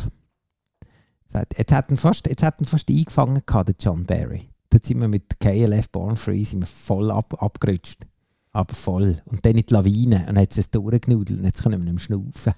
Jetzt 1.57 1.90
ihn 1.90 1.96
fast, 1.98 2.26
jetzt 2.26 2.44
fast 2.64 2.88
eingefangen 2.88 3.42
gehabt, 3.44 3.68
der 3.68 3.76
John 3.78 4.04
Barry. 4.04 4.48
Dort 4.70 4.87
sind 4.87 5.00
wir 5.00 5.09
mit 5.09 5.38
KLF 5.38 5.90
Born 5.90 6.16
Free 6.16 6.42
sind 6.42 6.61
wir 6.61 6.66
voll 6.66 7.11
ab, 7.11 7.35
abgerutscht. 7.42 8.07
Aber 8.52 8.74
voll. 8.74 9.20
Und 9.26 9.44
dann 9.44 9.57
in 9.57 9.66
die 9.66 9.74
Lawine. 9.74 10.20
Und 10.20 10.26
dann 10.28 10.38
hat 10.38 10.57
es 10.57 10.70
durchgenudelt. 10.70 11.38
Und 11.38 11.44
jetzt 11.44 11.62
können 11.62 11.85
wir 11.85 11.92
nicht 11.92 12.09
mehr 12.09 12.18
schnaufen. 12.18 12.54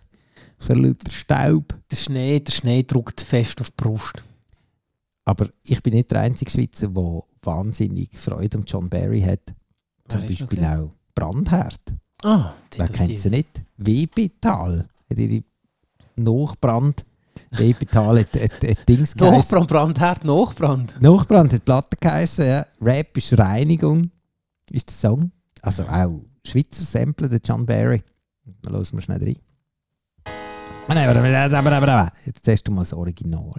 Für 0.58 0.74
lauter 0.74 1.10
Staub. 1.10 1.76
Der 1.90 1.96
Schnee, 1.96 2.38
der 2.38 2.52
Schnee 2.52 2.84
drückt 2.84 3.20
fest 3.20 3.60
auf 3.60 3.70
die 3.70 3.76
Brust. 3.76 4.22
Aber 5.24 5.48
ich 5.62 5.83
bin 5.83 5.94
nicht 5.94 6.11
der 6.11 6.20
einzige 6.20 6.50
Schweizer, 6.50 6.88
der 6.88 7.22
wahnsinnig 7.42 8.11
Freude 8.18 8.59
um 8.59 8.64
John 8.64 8.88
Barry 8.88 9.20
hat. 9.20 9.54
Zum 10.09 10.20
Wer 10.22 10.28
Beispiel 10.28 10.64
auch 10.64 10.90
Brandherd. 11.14 11.80
Ah, 12.22 12.52
Wer 12.76 12.88
kennt 12.88 13.18
sie 13.18 13.30
nicht? 13.30 13.62
Webital. 13.76 14.87
Hat 15.09 15.18
ihre 15.18 15.42
Nachbrand. 16.16 17.04
Webital 17.52 18.20
hat, 18.20 18.35
hat, 18.35 18.62
hat 18.62 18.88
Dings 18.88 19.14
geheißen. 19.14 19.38
Nachbrand, 19.38 19.68
Brandherd, 19.68 20.24
Nachbrand. 20.24 21.00
Nachbrand 21.00 21.52
hat 21.52 21.64
Platte 21.64 21.96
geheißen, 22.00 22.46
ja. 22.46 22.66
Rap 22.80 23.16
ist 23.16 23.38
Reinigung. 23.38 24.11
Ist 24.70 24.88
der 24.90 25.11
Song. 25.11 25.30
Also 25.62 25.85
auch 25.85 26.20
Schweizer 26.44 26.85
Sample, 26.85 27.28
der 27.28 27.40
John 27.42 27.64
Barry. 27.66 28.02
Da 28.62 28.70
hören 28.70 28.87
wir 28.92 29.00
schnell 29.00 29.22
rein. 29.22 29.38
Ah. 31.88 32.12
Jetzt 32.26 32.46
du 32.66 32.72
mal 32.72 32.83
das 32.83 32.92
Original. 32.92 33.52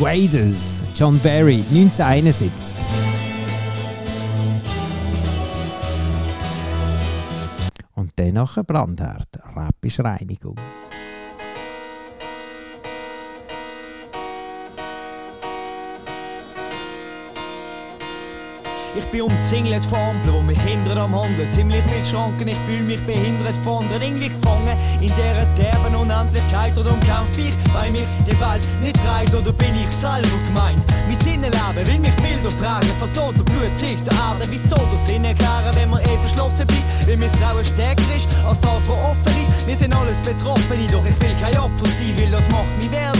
Persuaders, 0.00 0.82
John 0.94 1.18
Barry, 1.18 1.62
1971. 1.70 2.74
Und 7.96 8.10
dann 8.16 8.32
nachher 8.32 8.64
Brandherd, 8.64 9.28
Rap 9.54 9.74
ist 9.84 10.00
Reinigung. 10.00 10.56
Ich 18.96 19.04
bin 19.06 19.22
umzingelt 19.22 19.84
von 19.84 19.98
Ampeln, 20.00 20.34
wo 20.34 20.42
mich 20.42 20.60
hindern 20.60 20.98
am 20.98 21.14
Handeln. 21.14 21.48
Ziemlich 21.48 21.84
mit 21.86 22.04
Schranken, 22.04 22.48
ich 22.48 22.56
fühle 22.66 22.82
mich 22.82 23.00
behindert 23.06 23.56
von 23.58 23.84
anderen. 23.84 24.02
Irgendwie 24.02 24.28
gefangen 24.30 24.76
in 25.00 25.06
dieser 25.06 25.46
derben 25.56 25.94
Unendlichkeit. 25.94 26.76
Oder 26.76 26.90
umkämpfe 26.90 27.40
ich, 27.40 27.54
weil 27.72 27.92
mich 27.92 28.02
die 28.26 28.38
Welt 28.40 28.62
nicht 28.82 28.96
treibt. 28.96 29.32
Oder 29.32 29.52
bin 29.52 29.76
ich 29.80 29.88
selber 29.88 30.38
gemeint? 30.48 30.84
Mein 31.06 31.20
Sinnenleben 31.20 31.86
will 31.86 32.00
mich 32.00 32.14
Bilder 32.16 32.50
prägen. 32.58 32.90
Von 32.98 33.10
und 33.28 33.44
Blut 33.44 33.70
der 33.80 33.90
Erde. 33.90 34.44
Wieso 34.50 34.74
der 34.74 34.98
Sinn 35.06 35.24
erklären, 35.24 35.74
wenn 35.74 35.90
man 35.90 36.00
eh 36.00 36.18
verschlossen 36.18 36.66
bleibt? 36.66 37.06
Weil 37.06 37.16
Misstrauen 37.16 37.64
stärker 37.64 38.16
ist 38.16 38.28
als 38.44 38.58
das, 38.58 38.88
was 38.88 38.98
offen 39.06 39.32
liegt. 39.38 39.66
Wir 39.68 39.76
sind 39.76 39.94
alles 39.94 40.20
Betroffene, 40.20 40.86
doch 40.90 41.06
ich 41.06 41.20
will 41.20 41.36
kein 41.40 41.56
Opfer 41.58 41.86
sein, 41.86 42.14
weil 42.18 42.30
das 42.30 42.48
macht 42.48 42.76
mich 42.78 42.90
wehrlos. 42.90 43.19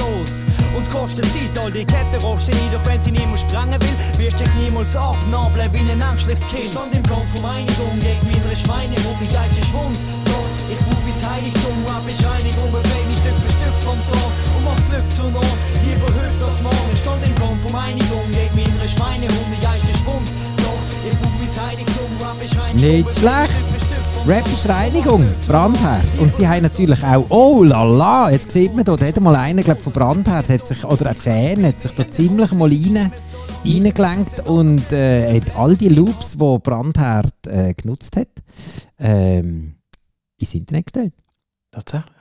Und 0.77 0.89
kostet 0.91 1.27
Zeit, 1.27 1.59
all 1.59 1.73
die 1.73 1.85
Ketten 1.85 2.21
rosten 2.23 2.55
ein, 2.55 2.73
doch 2.73 2.85
wenn 2.87 3.03
sie 3.03 3.11
niemand 3.11 3.41
sprengen 3.41 3.81
will, 3.81 4.19
wirst 4.19 4.39
dich 4.39 4.55
niemals 4.55 4.95
abnabeln 4.95 5.73
wie 5.73 5.91
ein 5.91 6.01
ängstliches 6.01 6.47
Kind. 6.49 6.65
Ich 6.65 6.71
stand 6.71 6.95
im 6.95 7.03
Kampf 7.03 7.31
um 7.39 7.45
Einigung 7.45 7.99
gegen 7.99 8.25
meine 8.31 8.57
Schweine, 8.57 8.97
wo 9.03 9.11
mein 9.19 9.29
Geist 9.29 9.59
ist 9.59 9.73
wund. 9.73 9.99
Doch 10.27 10.51
ich 10.71 10.79
brauch 10.79 11.03
mein 11.03 11.19
Heiligtum, 11.31 11.77
hab 11.91 12.07
Bescheinigung, 12.07 12.71
beweg 12.71 13.05
mich 13.11 13.19
Stück 13.19 13.39
für 13.43 13.51
Stück 13.51 13.77
vom 13.83 13.99
Zorn 14.07 14.33
und 14.57 14.65
mach 14.65 14.81
Glück 14.89 15.07
zu 15.11 15.25
nah, 15.35 15.53
lieber 15.85 16.07
heute 16.07 16.45
als 16.45 16.63
morgen. 16.63 16.91
Ich 16.95 17.01
stand 17.01 17.27
im 17.27 17.35
Kampf 17.35 17.63
um 17.67 17.75
Einigung 17.75 18.27
gegen 18.31 18.55
meine 18.55 18.89
Schweine, 18.89 19.27
wo 19.27 19.41
mein 19.51 19.61
Geist 19.61 19.91
ist 19.91 20.07
wund. 20.07 20.29
Doch 20.63 20.83
ich 21.03 21.19
brauch 21.19 21.37
mein 21.41 21.67
Heiligtum, 21.67 22.11
hab 22.23 22.39
Bescheinigung, 22.39 22.81
Nicht 22.81 23.19
schlecht. 23.19 23.90
Rap 24.27 24.47
ist 24.49 24.69
Reinigung, 24.69 25.25
Brandherd. 25.49 26.05
Und 26.19 26.35
sie 26.35 26.47
haben 26.47 26.63
natürlich 26.63 27.03
auch, 27.03 27.25
oh 27.31 27.63
la 27.63 27.83
la, 27.85 28.31
jetzt 28.31 28.51
sieht 28.51 28.77
man 28.77 28.85
da, 28.85 28.95
da 28.95 29.07
hat 29.07 29.19
mal 29.21 29.35
einer 29.35 29.63
glaub, 29.63 29.81
von 29.81 29.93
Brandherd, 29.93 30.49
hat 30.49 30.67
sich, 30.67 30.85
oder 30.85 31.07
ein 31.07 31.15
Fan, 31.15 31.65
hat 31.65 31.81
sich 31.81 31.93
da 31.93 32.09
ziemlich 32.09 32.53
mal 32.53 32.69
rein, 32.69 33.11
reingelenkt 33.65 34.47
und 34.47 34.93
äh, 34.93 35.41
hat 35.41 35.57
all 35.57 35.75
die 35.75 35.89
Loops, 35.89 36.33
die 36.33 36.59
Brandherd 36.63 37.47
äh, 37.47 37.73
genutzt 37.73 38.15
hat, 38.17 38.29
ähm, 38.99 39.77
ins 40.37 40.55
Internet 40.55 40.87
gestellt. 40.87 41.15
Tatsächlich. 41.71 42.13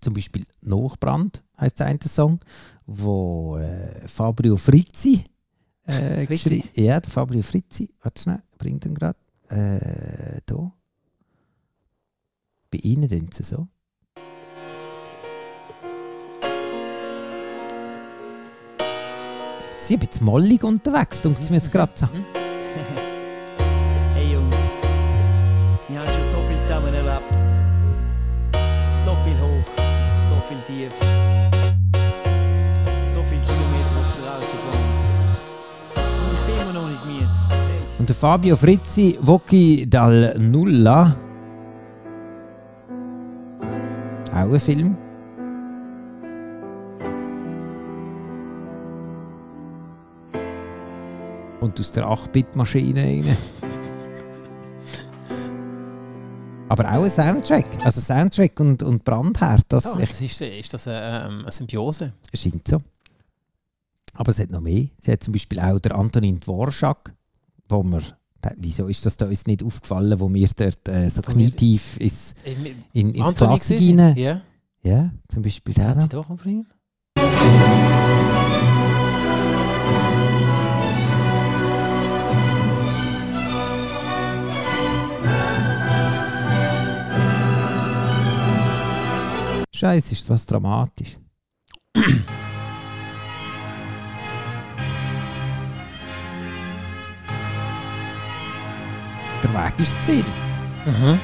Zum 0.00 0.14
Beispiel 0.14 0.44
Nachbrand 0.60 1.42
heisst 1.58 1.80
der 1.80 1.88
eine 1.88 1.98
Song, 2.04 2.38
wo 2.86 3.56
äh, 3.56 4.06
Fabio 4.06 4.56
Frizzi, 4.56 5.24
äh, 5.84 6.24
Frizzi? 6.24 6.62
Ja, 6.74 7.00
der 7.00 7.10
Fabio 7.10 7.42
Frizzi. 7.42 7.90
Warte 8.00 8.22
schnell, 8.22 8.42
bringt 8.58 8.86
ihn 8.86 8.94
gerade. 8.94 9.18
Äh, 9.48 10.40
da. 10.46 10.72
Bei 12.70 12.78
Ihnen 12.82 13.08
sind 13.08 13.32
sie 13.32 13.42
so. 13.44 13.66
Sie 19.78 19.94
sind 19.94 20.02
jetzt 20.02 20.20
mollig 20.20 20.62
unterwegs, 20.62 21.22
denkt 21.22 21.42
es 21.42 21.48
mir 21.48 21.56
jetzt 21.56 21.72
gerade 21.72 21.92
so. 21.94 22.06
Hey 24.14 24.32
Jungs, 24.32 24.58
wir 25.88 26.00
haben 26.00 26.12
schon 26.12 26.22
so 26.22 26.42
viel 26.46 26.60
zusammen 26.60 26.92
erlebt. 26.92 27.40
So 29.04 29.16
viel 29.24 29.38
hoch, 29.40 29.72
so 30.28 30.36
viel 30.46 30.60
tief. 30.66 30.92
So 33.02 33.22
viel 33.22 33.40
Kilometer 33.40 33.96
auf 33.98 34.12
der 34.18 34.34
Autobahn. 34.34 34.84
Und 35.96 36.34
ich 36.34 36.40
bin 36.40 36.56
immer 36.60 36.72
noch 36.74 36.88
nicht 36.88 37.04
müde. 37.06 37.30
Hey. 37.48 37.80
Und 37.98 38.08
der 38.08 38.16
Fabio 38.16 38.56
Frizzi, 38.56 39.16
Voci 39.22 39.86
dal 39.88 40.36
Nulla. 40.38 41.27
Auch 44.30 44.52
ein 44.52 44.60
Film. 44.60 44.96
Und 51.60 51.80
aus 51.80 51.92
der 51.92 52.06
8-Bit-Maschine 52.06 53.02
rein. 53.02 53.24
Aber 56.68 56.84
auch 56.92 57.02
ein 57.04 57.10
Soundtrack. 57.10 57.66
Also 57.84 58.00
Soundtrack 58.00 58.60
und, 58.60 58.82
und 58.82 59.04
Brandherd, 59.04 59.64
das 59.68 59.86
ich, 59.94 60.08
das 60.08 60.20
ist, 60.20 60.40
ist 60.40 60.74
das 60.74 60.86
eine, 60.86 61.26
ähm, 61.26 61.40
eine 61.40 61.50
Symbiose? 61.50 62.12
scheint 62.34 62.68
so. 62.68 62.82
Aber 64.14 64.30
es 64.30 64.38
hat 64.38 64.50
noch 64.50 64.60
mehr. 64.60 64.86
Sie 64.98 65.12
hat 65.12 65.22
zum 65.22 65.32
Beispiel 65.32 65.60
auch 65.60 65.78
der 65.78 65.94
Antonin 65.96 66.40
Dvorak, 66.40 67.14
wo 67.68 67.82
wir, 67.82 68.02
da- 68.40 68.54
wieso 68.56 68.86
ist 68.88 69.04
das 69.06 69.16
da 69.16 69.26
uns 69.26 69.46
nicht 69.46 69.62
aufgefallen, 69.62 70.18
wo 70.20 70.32
wir 70.32 70.48
dort 70.56 70.88
äh, 70.88 71.08
so 71.10 71.22
knietief 71.22 71.98
ist, 71.98 72.36
in, 72.92 73.14
ins 73.14 73.34
Klassik 73.34 73.80
rein. 73.80 74.16
Ja. 74.16 74.40
Ja, 74.82 75.10
zum 75.28 75.42
Beispiel 75.42 75.74
der 75.74 76.00
sie 76.00 76.08
da. 76.08 76.22
doch 76.22 76.28
bringen. 76.36 76.66
Scheiße, 89.74 90.12
ist 90.12 90.28
das 90.28 90.46
dramatisch. 90.46 91.18
Der 99.42 99.50
Weg 99.54 99.78
ist 99.78 99.96
das 99.96 100.02
Ziel. 100.06 100.24
Mhm. 100.84 101.18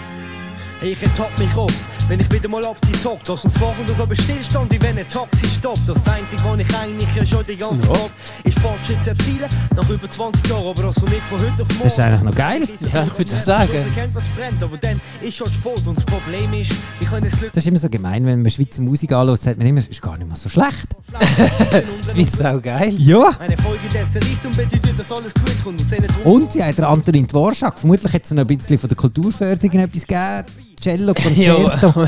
Hey, 0.81 0.93
ich 0.93 1.03
ertapp 1.03 1.39
mich 1.39 1.57
oft, 1.57 1.94
wenn 2.09 2.21
ich 2.21 2.31
wieder 2.33 2.49
mal 2.49 2.65
auf 2.65 2.79
die 2.81 2.93
zockt. 2.93 3.29
Doch 3.29 3.41
das 3.41 3.59
Wochen 3.61 3.87
so 3.87 4.07
bestillstand, 4.07 4.71
wie 4.73 4.83
wenn 4.83 4.99
ein 4.99 5.09
Taxi 5.09 5.47
stoppt. 5.47 5.83
Das 5.87 6.07
Einzige, 6.07 6.43
was 6.45 6.59
ich 6.59 6.77
eigentlich 6.77 7.15
ja 7.15 7.25
schon 7.25 7.45
die 7.47 7.57
ganze 7.57 7.87
Ja. 7.87 7.93
Zeit 7.93 8.11
ist 8.45 8.59
Fortschritt 8.59 9.07
erzielen. 9.07 9.49
Nach 9.75 9.89
über 9.89 10.09
20 10.09 10.47
Jahren, 10.49 10.67
aber 10.67 10.85
also 10.85 11.01
nicht 11.03 11.23
von 11.29 11.39
heute 11.39 11.63
auf 11.63 11.69
morgen. 11.69 11.83
Das 11.83 11.93
ist 11.93 12.01
eigentlich 12.01 12.23
noch 12.23 12.35
geil. 12.35 12.69
Ja, 12.93 13.05
ich 13.05 13.19
würde 13.19 13.31
so 13.31 13.41
sagen. 13.41 13.71
Ich 13.73 13.97
erkennt, 13.97 14.15
was 14.15 14.25
brennt, 14.37 14.63
aber 14.63 14.77
dann 14.77 15.01
ist 15.23 15.37
schon 15.37 15.47
spät. 15.47 15.87
Und 15.87 15.97
das 15.97 16.05
Problem 16.05 16.53
ist, 16.55 16.73
wir 16.99 17.09
können 17.09 17.29
das 17.31 17.39
Glück 17.39 17.53
Das 17.53 17.65
ist 17.65 17.69
immer 17.69 17.79
so 17.79 17.89
gemein, 17.89 18.25
wenn 18.27 18.43
man 18.43 18.51
Schweizer 18.51 18.83
Musik 18.83 19.13
anschaut, 19.13 19.41
sagt 19.41 19.59
man 19.59 19.67
immer, 19.67 19.81
es 19.81 19.89
ist 19.89 20.03
gar 20.03 20.17
nicht 20.19 20.29
mal 20.29 20.37
so 20.37 20.49
schlecht. 20.49 20.89
Wie 22.15 22.23
ist 22.23 22.45
auch 22.45 22.61
geil. 22.61 22.95
Ja. 22.99 23.31
Eine 23.39 23.57
Folge 23.57 23.89
dessen 23.89 24.23
Richtung 24.23 24.51
bedeutet, 24.53 24.99
dass 24.99 25.11
alles 25.11 25.33
gut 25.35 25.53
kommt. 25.63 25.83
Und 26.25 26.55
hat 26.63 26.79
der 26.79 26.89
Antonin 26.89 27.27
Dvorak, 27.27 27.79
vermutlich 27.79 28.13
hat 28.13 28.25
es 28.25 28.31
noch 28.31 28.43
ein 28.43 28.47
bisschen 28.47 28.79
von 28.79 28.89
der 28.89 28.97
Kulturförderung 28.97 29.79
etwas 29.79 30.07
gegeben. 30.07 30.64
Cello, 30.85 31.15
Concerto, 31.23 32.07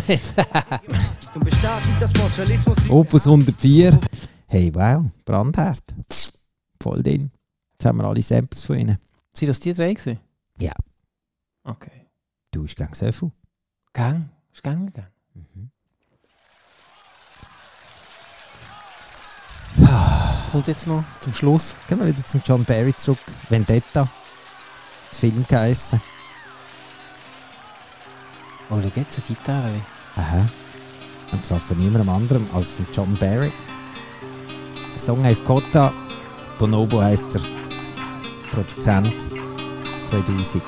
Opus 2.90 3.26
104. 3.26 3.98
Hey, 4.48 4.70
wow, 4.74 5.02
Brandherd. 5.24 5.82
Voll 6.82 7.02
drin. 7.02 7.30
Jetzt 7.72 7.86
haben 7.86 7.96
wir 7.96 8.04
alle 8.04 8.20
Samples 8.20 8.62
von 8.62 8.78
ihnen. 8.78 8.98
Sind 9.34 9.48
das 9.48 9.60
die 9.60 9.72
drei 9.72 9.94
gewesen? 9.94 10.20
Ja. 10.58 10.72
Okay. 11.64 12.06
Du 12.50 12.64
bist 12.64 12.76
gegen 12.76 12.92
so 12.92 13.10
viel. 13.10 13.32
Gang. 13.94 14.28
Ist 14.52 14.62
gang 14.62 14.92
gegangen. 14.92 15.72
Was 19.76 20.50
kommt 20.50 20.68
jetzt 20.68 20.86
noch 20.86 21.02
zum 21.20 21.32
Schluss? 21.32 21.76
Gehen 21.88 21.98
wir 21.98 22.08
wieder 22.08 22.26
zum 22.26 22.42
John 22.44 22.62
Barry 22.66 22.94
zurück. 22.94 23.20
Vendetta. 23.48 24.12
Das 25.08 25.18
Film 25.18 25.46
geheissen. 25.48 25.98
Oh, 28.68 28.80
da 28.80 28.88
gibt 28.88 29.10
es 29.10 29.18
eine 29.18 29.26
Gitarre. 29.28 29.82
Aha. 30.16 30.46
Und 31.32 31.44
zwar 31.44 31.60
von 31.60 31.76
niemandem 31.76 32.08
anderem 32.08 32.48
als 32.52 32.70
von 32.70 32.86
John 32.92 33.14
Barry. 33.14 33.52
Der 34.92 34.98
Song 34.98 35.24
heisst 35.24 35.44
Cotta. 35.44 35.92
Bonobo 36.58 37.02
heisst 37.02 37.34
der 37.34 37.40
Produzent. 38.50 39.26
2000. 40.08 40.62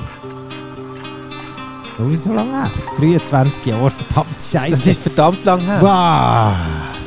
Noch 1.99 2.07
nicht 2.07 2.23
so 2.23 2.33
lange 2.33 2.53
her. 2.53 2.71
23 2.99 3.67
Jahre, 3.67 3.91
verdammt 3.91 4.41
Scheiße. 4.41 4.71
Das 4.71 4.87
ist 4.87 5.03
verdammt 5.03 5.45
lang 5.45 5.61
her. 5.61 5.81
Wow. 5.81 6.98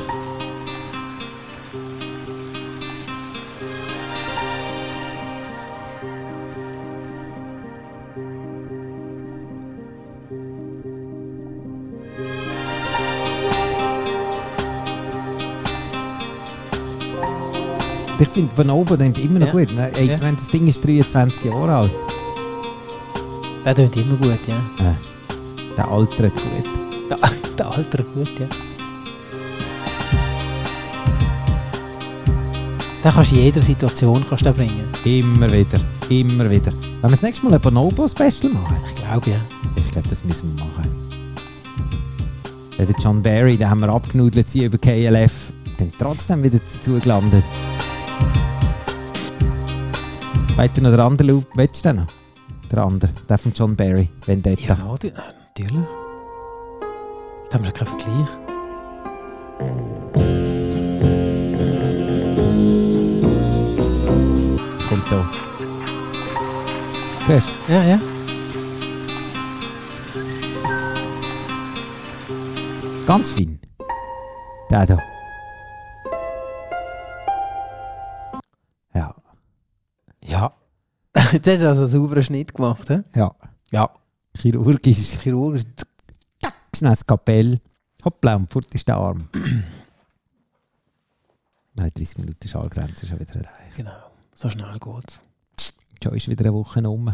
Ich 18.21 18.27
finde 18.27 18.51
Bonobo 18.55 18.95
klingt 18.95 19.17
immer 19.17 19.39
noch 19.39 19.47
Ja. 19.47 19.51
gut. 19.51 19.73
Ne? 19.75 19.91
Ey, 19.95 20.05
Ja. 20.07 20.15
ich 20.15 20.21
meine, 20.21 20.37
das 20.37 20.47
Ding 20.47 20.67
ist 20.67 20.85
23 20.85 21.45
Jahre 21.45 21.75
alt. 21.75 21.93
Der 23.65 23.73
tut 23.75 23.95
immer 23.97 24.15
gut, 24.17 24.37
ja. 24.47 24.85
Äh, 24.85 24.93
der 25.75 25.87
altert 25.87 26.33
gut. 26.35 27.09
Der, 27.09 27.17
der 27.57 27.71
Alter 27.71 28.03
gut, 28.03 28.29
ja. 28.39 28.45
Den 33.03 33.11
kannst 33.11 33.31
du 33.31 33.35
in 33.37 33.41
jeder 33.43 33.61
Situation 33.61 34.23
kannst 34.29 34.45
du 34.45 34.53
bringen. 34.53 34.83
Immer 35.03 35.51
wieder, 35.51 35.79
immer 36.09 36.47
wieder. 36.47 36.71
Wenn 36.73 37.01
wir 37.01 37.09
das 37.09 37.23
nächste 37.23 37.45
Mal 37.47 37.55
ein 37.55 37.61
Bonobo-Special 37.61 38.53
machen? 38.53 38.77
Ich 38.87 38.95
glaube, 39.03 39.31
ja. 39.31 39.37
Ich 39.77 39.89
glaube, 39.89 40.07
das 40.09 40.23
müssen 40.23 40.55
wir 40.55 40.65
machen. 40.65 40.91
Ja, 42.77 42.85
der 42.85 42.95
John 43.03 43.23
Barry, 43.23 43.57
den 43.57 43.67
haben 43.67 43.81
wir 43.81 43.89
abgenudelt 43.89 44.53
über 44.53 44.77
KLF. 44.77 45.53
Dann 45.79 45.91
trotzdem 45.97 46.43
wieder 46.43 46.59
dazu 46.59 46.99
gelandet. 46.99 47.43
Weiter 50.57 50.81
noch 50.81 50.91
der 50.91 50.99
andere 51.05 51.27
Loop. 51.27 51.45
Willst 51.55 51.83
du 51.83 51.89
den 51.89 51.97
noch? 51.97 52.05
Der 52.71 52.83
andere, 52.83 53.11
der 53.27 53.37
von 53.37 53.51
John 53.53 53.75
Barry, 53.75 54.09
Vendetta. 54.25 54.75
Ja, 54.75 54.85
nati- 54.85 55.07
äh, 55.07 55.13
natürlich. 55.57 55.87
Da 57.49 57.57
haben 57.57 57.65
wir 57.65 57.71
keinen 57.71 57.87
Vergleich. 57.87 58.29
Kommt 64.89 65.09
da. 65.11 65.25
Hörst 67.27 67.47
du? 67.67 67.73
Ja, 67.73 67.83
ja. 67.83 67.99
Ganz 73.05 73.29
fein. 73.29 73.59
Der 74.69 74.85
da. 74.85 74.97
Jetzt 81.31 81.47
hast 81.47 81.61
du 81.61 81.67
also 81.69 81.81
einen 81.83 81.91
sauberen 81.91 82.23
Schnitt 82.23 82.53
gemacht, 82.53 82.89
hä? 82.89 83.01
Ja. 83.15 83.33
Ja. 83.71 83.89
Chirurgisch. 84.37 85.17
Chirurgisch. 85.21 85.63
Schnell 86.75 86.91
das 86.91 87.05
Kapell. 87.05 87.59
Hoppla, 88.03 88.35
und 88.35 88.51
fort 88.51 88.73
ist 88.73 88.87
der 88.87 88.97
Arm. 88.97 89.27
Haben 91.79 91.93
30 91.93 92.17
Minuten 92.17 92.47
Schallgrenze 92.47 93.05
schon 93.07 93.19
wieder 93.19 93.35
erreicht. 93.35 93.75
Genau. 93.75 93.91
So 94.33 94.49
schnell 94.49 94.77
geht's. 94.79 95.21
Schon 96.03 96.15
ist 96.15 96.27
wieder 96.27 96.45
eine 96.45 96.53
Woche 96.53 96.87
um. 96.89 97.13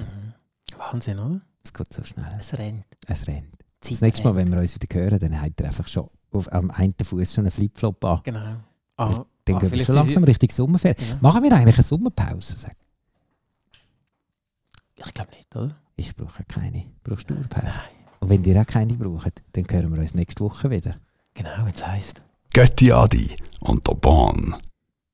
Wahnsinn, 0.77 1.19
oder? 1.19 1.41
Es 1.63 1.73
geht 1.73 1.93
so 1.93 2.03
schnell. 2.03 2.36
Es 2.39 2.53
rennt. 2.58 2.86
Es 3.08 3.27
rennt. 3.27 3.51
Zeit 3.82 3.93
Das 3.93 4.01
nächste 4.01 4.23
Mal, 4.23 4.32
rennt. 4.34 4.47
wenn 4.51 4.53
wir 4.58 4.62
uns 4.62 4.75
wieder 4.75 4.95
hören, 4.99 5.19
dann 5.19 5.41
hat 5.41 5.53
er 5.60 5.67
einfach 5.67 5.88
schon 5.88 6.10
auf, 6.32 6.51
am 6.51 6.71
einen 6.71 6.93
Fuß 7.03 7.34
schon 7.34 7.43
einen 7.45 7.51
Flipflop 7.51 8.03
an. 8.06 8.21
Genau. 8.23 8.39
Dann 8.39 8.63
Ah, 8.99 9.25
gehen 9.45 9.56
ah, 9.58 9.62
wir 9.71 9.86
schon 9.86 9.95
langsam 9.95 10.23
Richtung 10.23 10.49
Sommerferien. 10.49 11.08
Ja. 11.10 11.17
Machen 11.21 11.43
wir 11.43 11.51
eigentlich 11.56 11.75
eine 11.75 11.84
Sommerpause? 11.84 12.58
Sag. 12.58 12.75
Ich 14.98 15.14
glaube 15.14 15.32
nicht, 15.32 15.56
oder? 15.56 15.76
Ich 15.96 16.16
brauche 16.16 16.44
keine. 16.44 16.86
Brauchst 17.04 17.30
du 17.30 17.36
eine 17.36 17.48
Pause? 17.48 17.80
Und 18.20 18.30
wenn 18.30 18.44
ihr 18.44 18.60
auch 18.60 18.66
keine 18.66 18.94
braucht, 18.94 19.42
dann 19.54 19.66
hören 19.70 19.94
wir 19.94 20.02
uns 20.02 20.14
nächste 20.14 20.44
Woche 20.44 20.70
wieder. 20.72 20.96
Genau, 21.34 21.52
wenn 21.60 21.74
es 21.74 21.86
heisst. 21.86 22.22
Götti 22.54 22.92
Adi 22.92 23.36
und 23.60 23.88
der 23.88 23.94
Bahn. 23.94 24.56